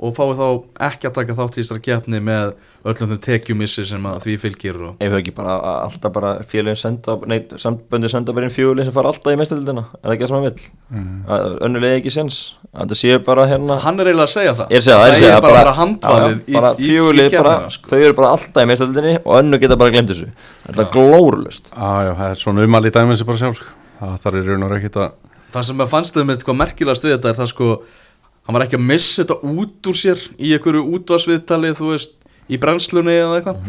[0.00, 0.44] og fái þá
[0.86, 2.54] ekki að taka þátt í þessari keppni með
[2.88, 6.30] öllum þeim tekjumissi sem að því fylgir og Ef við ekki bara að- alltaf bara
[6.48, 10.14] félagin senda, nei, samböndið senda bara inn fjögulegin sem fara alltaf í mestaldina, er það
[10.14, 10.64] ekki það sem hann vill?
[10.90, 11.60] Mm.
[11.68, 12.38] Önnulegi ekki sens,
[12.72, 14.98] að það sé bara hérna hann er eiginlega að segja það Ég er að segja,
[15.00, 17.54] það er að segja er bara að vera handvalið í, bara í, í, fjögulið bara,
[17.60, 17.90] keppnina sko.
[17.92, 20.30] þau eru bara alltaf í mestaldinni og önnu geta bara glemt þessu
[20.64, 20.90] Þetta er
[22.08, 23.74] já, það er svona umalí dæmið sem bara sjálf sko.
[24.00, 25.10] það þarf í raun og ekkert að
[25.50, 27.68] það sem fannst þau með hvað merkilegast við þetta er það sko
[28.46, 32.16] hann var ekki að missa þetta út úr sér í einhverju útvarsviðtali þú veist
[32.50, 33.60] í brennslunni eða eitthvað.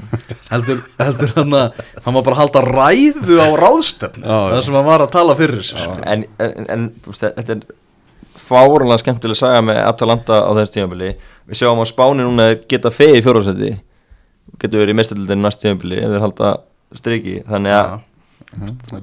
[0.49, 4.87] Heldur, heldur hann að hann var bara að halda ræðu á ráðstöfn það sem hann
[4.87, 5.99] var að tala fyrir sig sko.
[6.01, 7.77] en, en, en þú veist, þetta er
[8.41, 11.11] fárunlega skemmtileg saga með Atalanta á þess tímabili.
[11.51, 13.71] Við sjáum á Spáni núna þeir geta fegi í fjórðarsæti.
[14.61, 16.51] Getur verið í mestaldildin næst tímabili ef þeir halda
[16.97, 17.35] striki.
[17.47, 17.93] Þannig að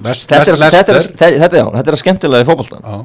[0.05, 2.83] Lest- þetta, er, Lester- þetta, er, þetta, þetta, já, þetta er að skemmtilega í fótboltan
[2.85, 2.97] Já.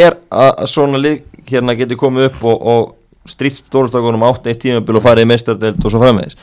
[0.00, 1.20] er að, að svona lið
[1.52, 5.84] hérna getur komið upp og, og strýtt stórstakunum átt eitt tímabil og farið í meistardelt
[5.84, 6.36] og svo framvegis.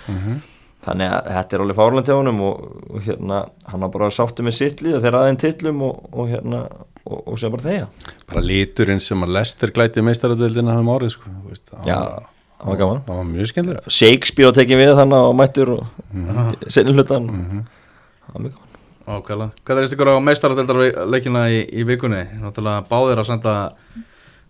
[0.85, 2.59] Þannig að þetta er alveg fárlega til honum og,
[2.93, 3.39] og hérna
[3.71, 6.59] hann har bara sáttu með sitt lið þeir aðeins tillum og, og hérna
[7.05, 7.87] og, og sem bara þeia
[8.29, 12.27] bara liturinn sem að Lester glæti meistaradöldina hafum árið sko, veist, Já, var-
[12.61, 13.01] það var gaman.
[13.07, 13.89] það var mjög skemmtilegt.
[13.97, 18.61] Shakespeare á tekið við þannig og mættur og senni hlutan það var mjög gaman.
[19.05, 19.51] Ákvæðlega.
[19.65, 22.23] Hvað er ykkur á meistaradeldarleikina í, í vikunni?
[22.41, 23.51] Náttúrulega báðir að senda,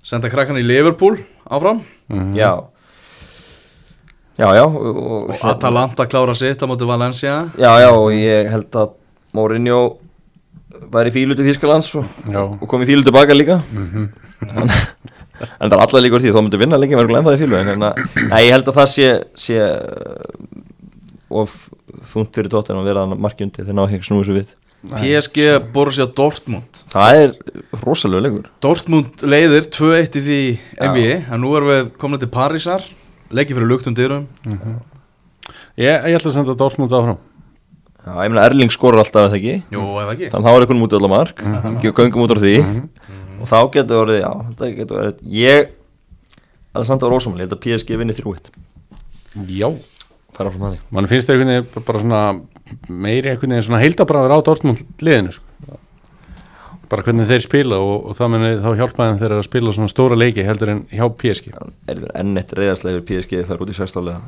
[0.06, 1.18] senda krakkan í Liverpool
[1.50, 1.82] áfram.
[2.38, 2.52] Já.
[4.36, 7.46] Já, já og, og, og Atalanta klára sitt á móti Valencia.
[7.58, 8.94] Já, já, og ég held að
[9.36, 9.80] Mourinho
[10.92, 13.62] væri fílu til Þískalands og, og kom í fílu tilbaka líka.
[14.46, 14.70] En,
[15.40, 17.72] en það er allar líkur því þó myndi vinna lengi verður ennþá í fílu en,
[17.74, 19.08] en að, nei, ég held að það sé,
[19.40, 21.56] sé uh, of
[22.12, 24.54] þungt fyrir tóttin að vera markjundi þegar ná ekki snúið svo við
[24.94, 26.82] PSG Borussia Dortmund.
[26.94, 27.34] Það er
[27.84, 28.50] rosalega leikur.
[28.64, 30.40] Dortmund leiðir 2-1 í því
[30.80, 32.86] NBA en nú erum við komin til Parísar
[33.34, 34.28] leikið fyrir luktum dyrum.
[35.76, 37.22] Ég, ég ætla að senda Dortmund áfram.
[38.06, 39.56] Já, ég meina Erling skorur alltaf eða ekki?
[39.74, 40.30] Jú, eða ekki?
[40.34, 41.42] Þannig að þá er einhvern mútið allar mark.
[41.42, 42.54] Mm Göngum út á því.
[43.42, 45.74] Og þá getur orðið, já, þetta getur orðið Ég
[46.76, 48.48] Það er samt að vera ósamlega, ég held að PSG vinni 3-1
[49.56, 49.68] já,
[50.36, 50.84] Færa frá þannig.
[50.92, 52.22] Mann finnst það einhvern veginn bara svona
[52.90, 55.78] meiri einhvern veginn svona heildabræður á Dortmund liðinu sko.
[56.90, 60.18] bara hvernig þeir spila og, og það meni þá hjálpaði þeir að spila svona stóra
[60.20, 63.78] leiki heldur en hjá PSG Er þetta enn eitt reyðarslega yfir PSG fær út í
[63.78, 64.20] sextálega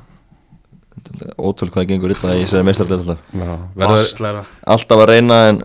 [1.37, 4.49] Ótöl hvað það gengur illa í sér meistarlega alltaf.
[4.65, 5.61] Alltaf að reyna en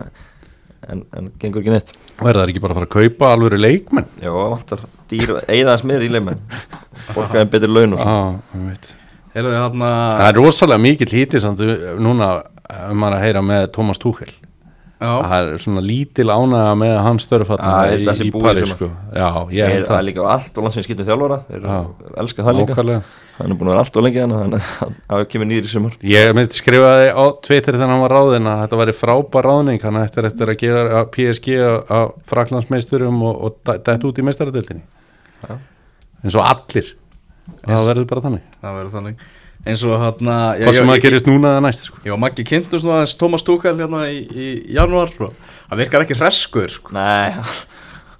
[0.83, 1.93] En, en gengur ekki neitt.
[2.19, 4.09] Verða þær ekki bara að fara að kaupa alvöru leikmenn?
[4.19, 4.81] Já, vantar
[5.11, 6.41] dýr, eigðans meir í leikmenn.
[7.15, 8.99] Borgaðum betri laun og svo
[9.33, 11.63] þið hérna Það er rosalega mikill hítið samt
[12.03, 12.31] núna
[12.89, 14.31] um maður að heyra með Thomas Tuchel.
[15.03, 18.87] Já, það er svona lítil ánæga með hans störfatna Ah, er í, að- sko.
[19.11, 20.03] Já, ég Það held er það.
[20.07, 21.79] líka allt og landsins skiptum þjálfara Þeir Já.
[22.23, 22.71] elska það líka.
[22.77, 23.01] Nákvæmlega.
[23.33, 25.71] Hann er búin að vera allt og lengi hann Þannig að það kemur nýður í
[25.73, 25.97] sumar.
[26.13, 29.99] Ég myndi skrifaði á Twitter þegar hann var ráðinn að þetta væri frábær ráðning hann
[30.05, 34.83] eftir eftir að gera að PSG að fraklandsmeisturum og, og dætt út í meistaradeildinni.
[35.49, 35.57] Já.
[36.23, 36.93] eins og allir.
[37.67, 39.27] Það verður bara þannig það verður þannig.
[39.63, 42.01] Eins og hérna hvað sem að gerist núna eða næst sko.
[42.03, 42.43] Já, Maggi
[42.97, 45.29] aðeins Tómas Túkal hérna í, í janúar sko.
[45.69, 46.91] Það virkar ekki hreskur sko.
[46.97, 47.31] Nei,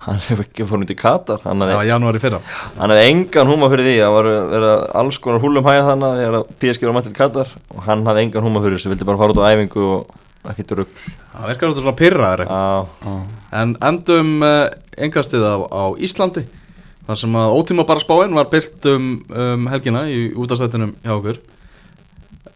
[0.06, 1.44] hann hefur ekki fór út í Katar.
[1.44, 2.42] Hann Það var hefði janúar í fyrra.
[2.78, 3.96] Hann hefði engan húma fyrir því.
[4.00, 4.74] Það var verið
[5.04, 8.28] alls konar húlum hæða þannig Þegar að PSG var mætt til Katar Og hann hafði
[8.28, 8.94] engan húma fyrir þessu.
[8.94, 13.14] Vildi bara fara út á æfingu og ekki rugg Það virkar svona pyrraður Já,
[13.60, 14.68] En endum uh,
[15.00, 16.44] engastið á, á Íslandi
[17.08, 21.40] þar sem að ótíma bara spáin var byrt um, um helgina í útastættinum hjá okkur.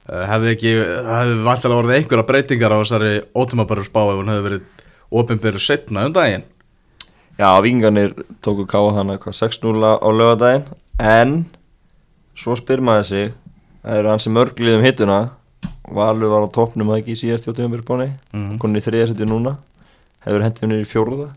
[0.08, 4.20] Uh, hefði ekki, það hefði vantilega orðið einhverja breytingar á þessari ótíma bara spá ef
[4.22, 6.46] hún hefði verið opinberu setna um daginn.
[7.38, 10.64] Já, vikingarnir tóku káa hana hvað, 6-0 á lögadaginn
[10.98, 11.36] En
[12.34, 13.28] Svo spyr maður sig
[13.84, 15.18] Það eru hansi mörglið um hittuna
[15.94, 18.58] Valur var á toppnum að ekki í síðast hjá Tjóðanbjörn Mhm.
[18.58, 19.54] Konin í þriðasetti núna.
[20.26, 21.28] Hefur hendið niður í fjórða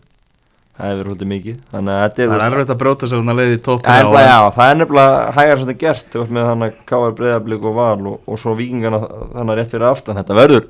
[0.71, 1.55] Það hefur svolítið mikið.
[1.71, 3.81] Þannig að þetta er Það er erfitt að bróta sér hann að leiði í topp
[3.85, 6.85] Það er nefnilega, já, það er nefnilega hægar sem þetta er gert með þannig að
[6.91, 9.01] káa breyðablík og val og, og svo vikingarna
[9.35, 10.21] þannig rétt fyrir aftan.
[10.21, 10.69] Þetta verður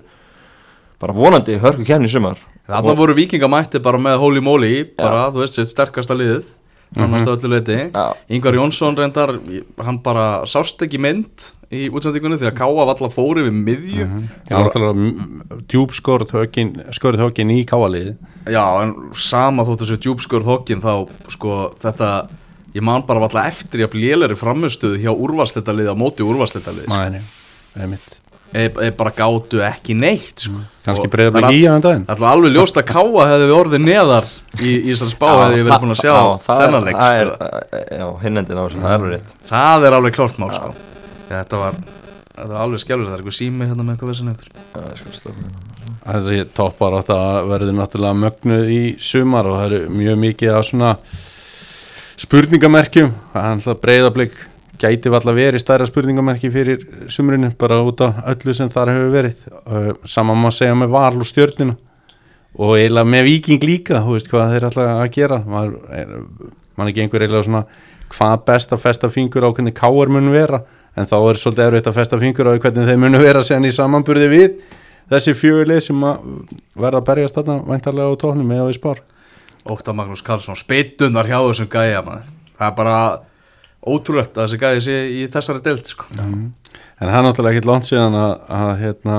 [1.02, 2.42] bara vonandi hörku kemni sumar.
[2.72, 6.50] Þannig voru vikingamætti bara með holy moly bara, þú veist, sitt sterkasta liðið
[6.92, 8.14] mm öllu leiti Já.
[8.28, 9.38] Ingvar Jónsson reyndar,
[9.80, 14.10] hann bara sást ekki mynd í útsendingunni því að Káa valla fóri við miðju.
[14.50, 18.18] Það er náttúrulega djúb skorð högin, skorð högin í káaliði
[18.50, 20.94] Já, en sama þóttu þessu djúbskur þokkin þá,
[21.30, 22.10] sko, þetta
[22.74, 26.74] ég man bara valla eftir ég að lélæri framistuð hjá úrvalslita liði á móti úrvalslita
[26.74, 28.18] liði sko.
[28.52, 30.60] E, e, bara gátu ekki neitt sko.
[30.84, 32.08] kannski Og breyða það mig í aðeins daginn.
[32.10, 35.62] Það er alveg ljóst að Káa hefði við orðið neðar í, í þessari spá hefði
[35.62, 37.84] ég verið búin að sjá já, það þennan leik það er, sko.
[38.02, 39.36] Já, hinnendin á þessu, það er alveg rétt.
[39.54, 40.74] Það er alveg klárt mál sko.
[41.32, 41.82] Þetta var,
[42.36, 45.68] þetta var alveg skjálfur Það er eitthvað sími hérna með eitthvað vissin ykkur hérna.
[46.02, 50.66] þessi toppar átt að verður náttúrulega mögnuð í sumar og það eru mjög mikið af
[50.70, 50.96] svona
[52.22, 53.14] spurningamerkjum.
[53.34, 54.40] Það er alltaf breyðablík
[54.82, 59.48] gæti valla verið stærra spurningamerki fyrir sumrinu bara út af öllu sem þar hefur verið.
[60.10, 61.78] Saman má segja með val og stjörnina
[62.58, 65.40] og eiginlega með viking líka þú veist hvað þeir alltaf að gera.
[65.48, 66.14] Maður er,
[66.76, 67.64] man ekki einhver eiginlega svona
[68.12, 70.64] hvað besta festa fingur á hvernig káar mun vera
[70.98, 73.72] en þá er svolítið erfitt að festa fingur á hvernig þeir munu vera sen í
[73.76, 74.60] samanburði við
[75.12, 76.28] þessi fjögulið sem að
[76.76, 79.02] verða að berjast þarna væntarlega á tóknum eða í spár
[79.70, 82.30] Óttar Magnús Karlsson, spytunar hjá þessum gæja maður.
[82.58, 82.96] Það er bara
[83.82, 86.08] ótrúlegt að þessi gæja sé í þessari deild sko.
[86.18, 86.54] en
[86.98, 89.18] það er náttúrulega ekkit langt síðan að, að hérna,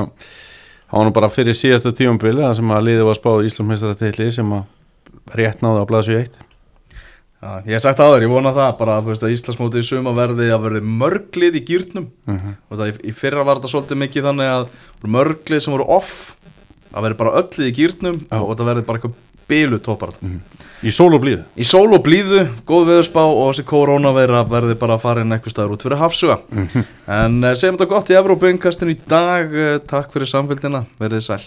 [0.92, 5.62] hann bara fyrir síðasta tíumbili það sem að liðið var spáð Íslandsmeistaratilli sem að rétt
[5.62, 6.38] náði á blaðsju eitt
[7.42, 10.46] Já, ég hef sagt þér, ég vona það bara veist, að Íslandsmótið í suma verði
[10.54, 12.52] að verði mörglið í gýrnum Mhm.
[12.70, 14.66] og það í, fyrra var þetta svolítið mikið þannig að
[15.16, 16.36] mörglið sem voru off
[16.94, 18.38] að verði bara öllið í gýrnum Já.
[18.38, 19.18] og það verði bara eitthvað
[19.48, 20.12] bilu tópar
[20.82, 21.42] í sól og blíðu.
[21.58, 25.54] Í sól og blíðu, góð veðurspá og þessi koronaveira verði bara að fara inn eitthvað
[25.56, 26.38] staður út fyrir hafsuga
[27.08, 31.26] en eh, segjum þetta gott í Evrópu innkastinu í dag, Eh, takk fyrir samfélgina verðið
[31.26, 31.42] sæl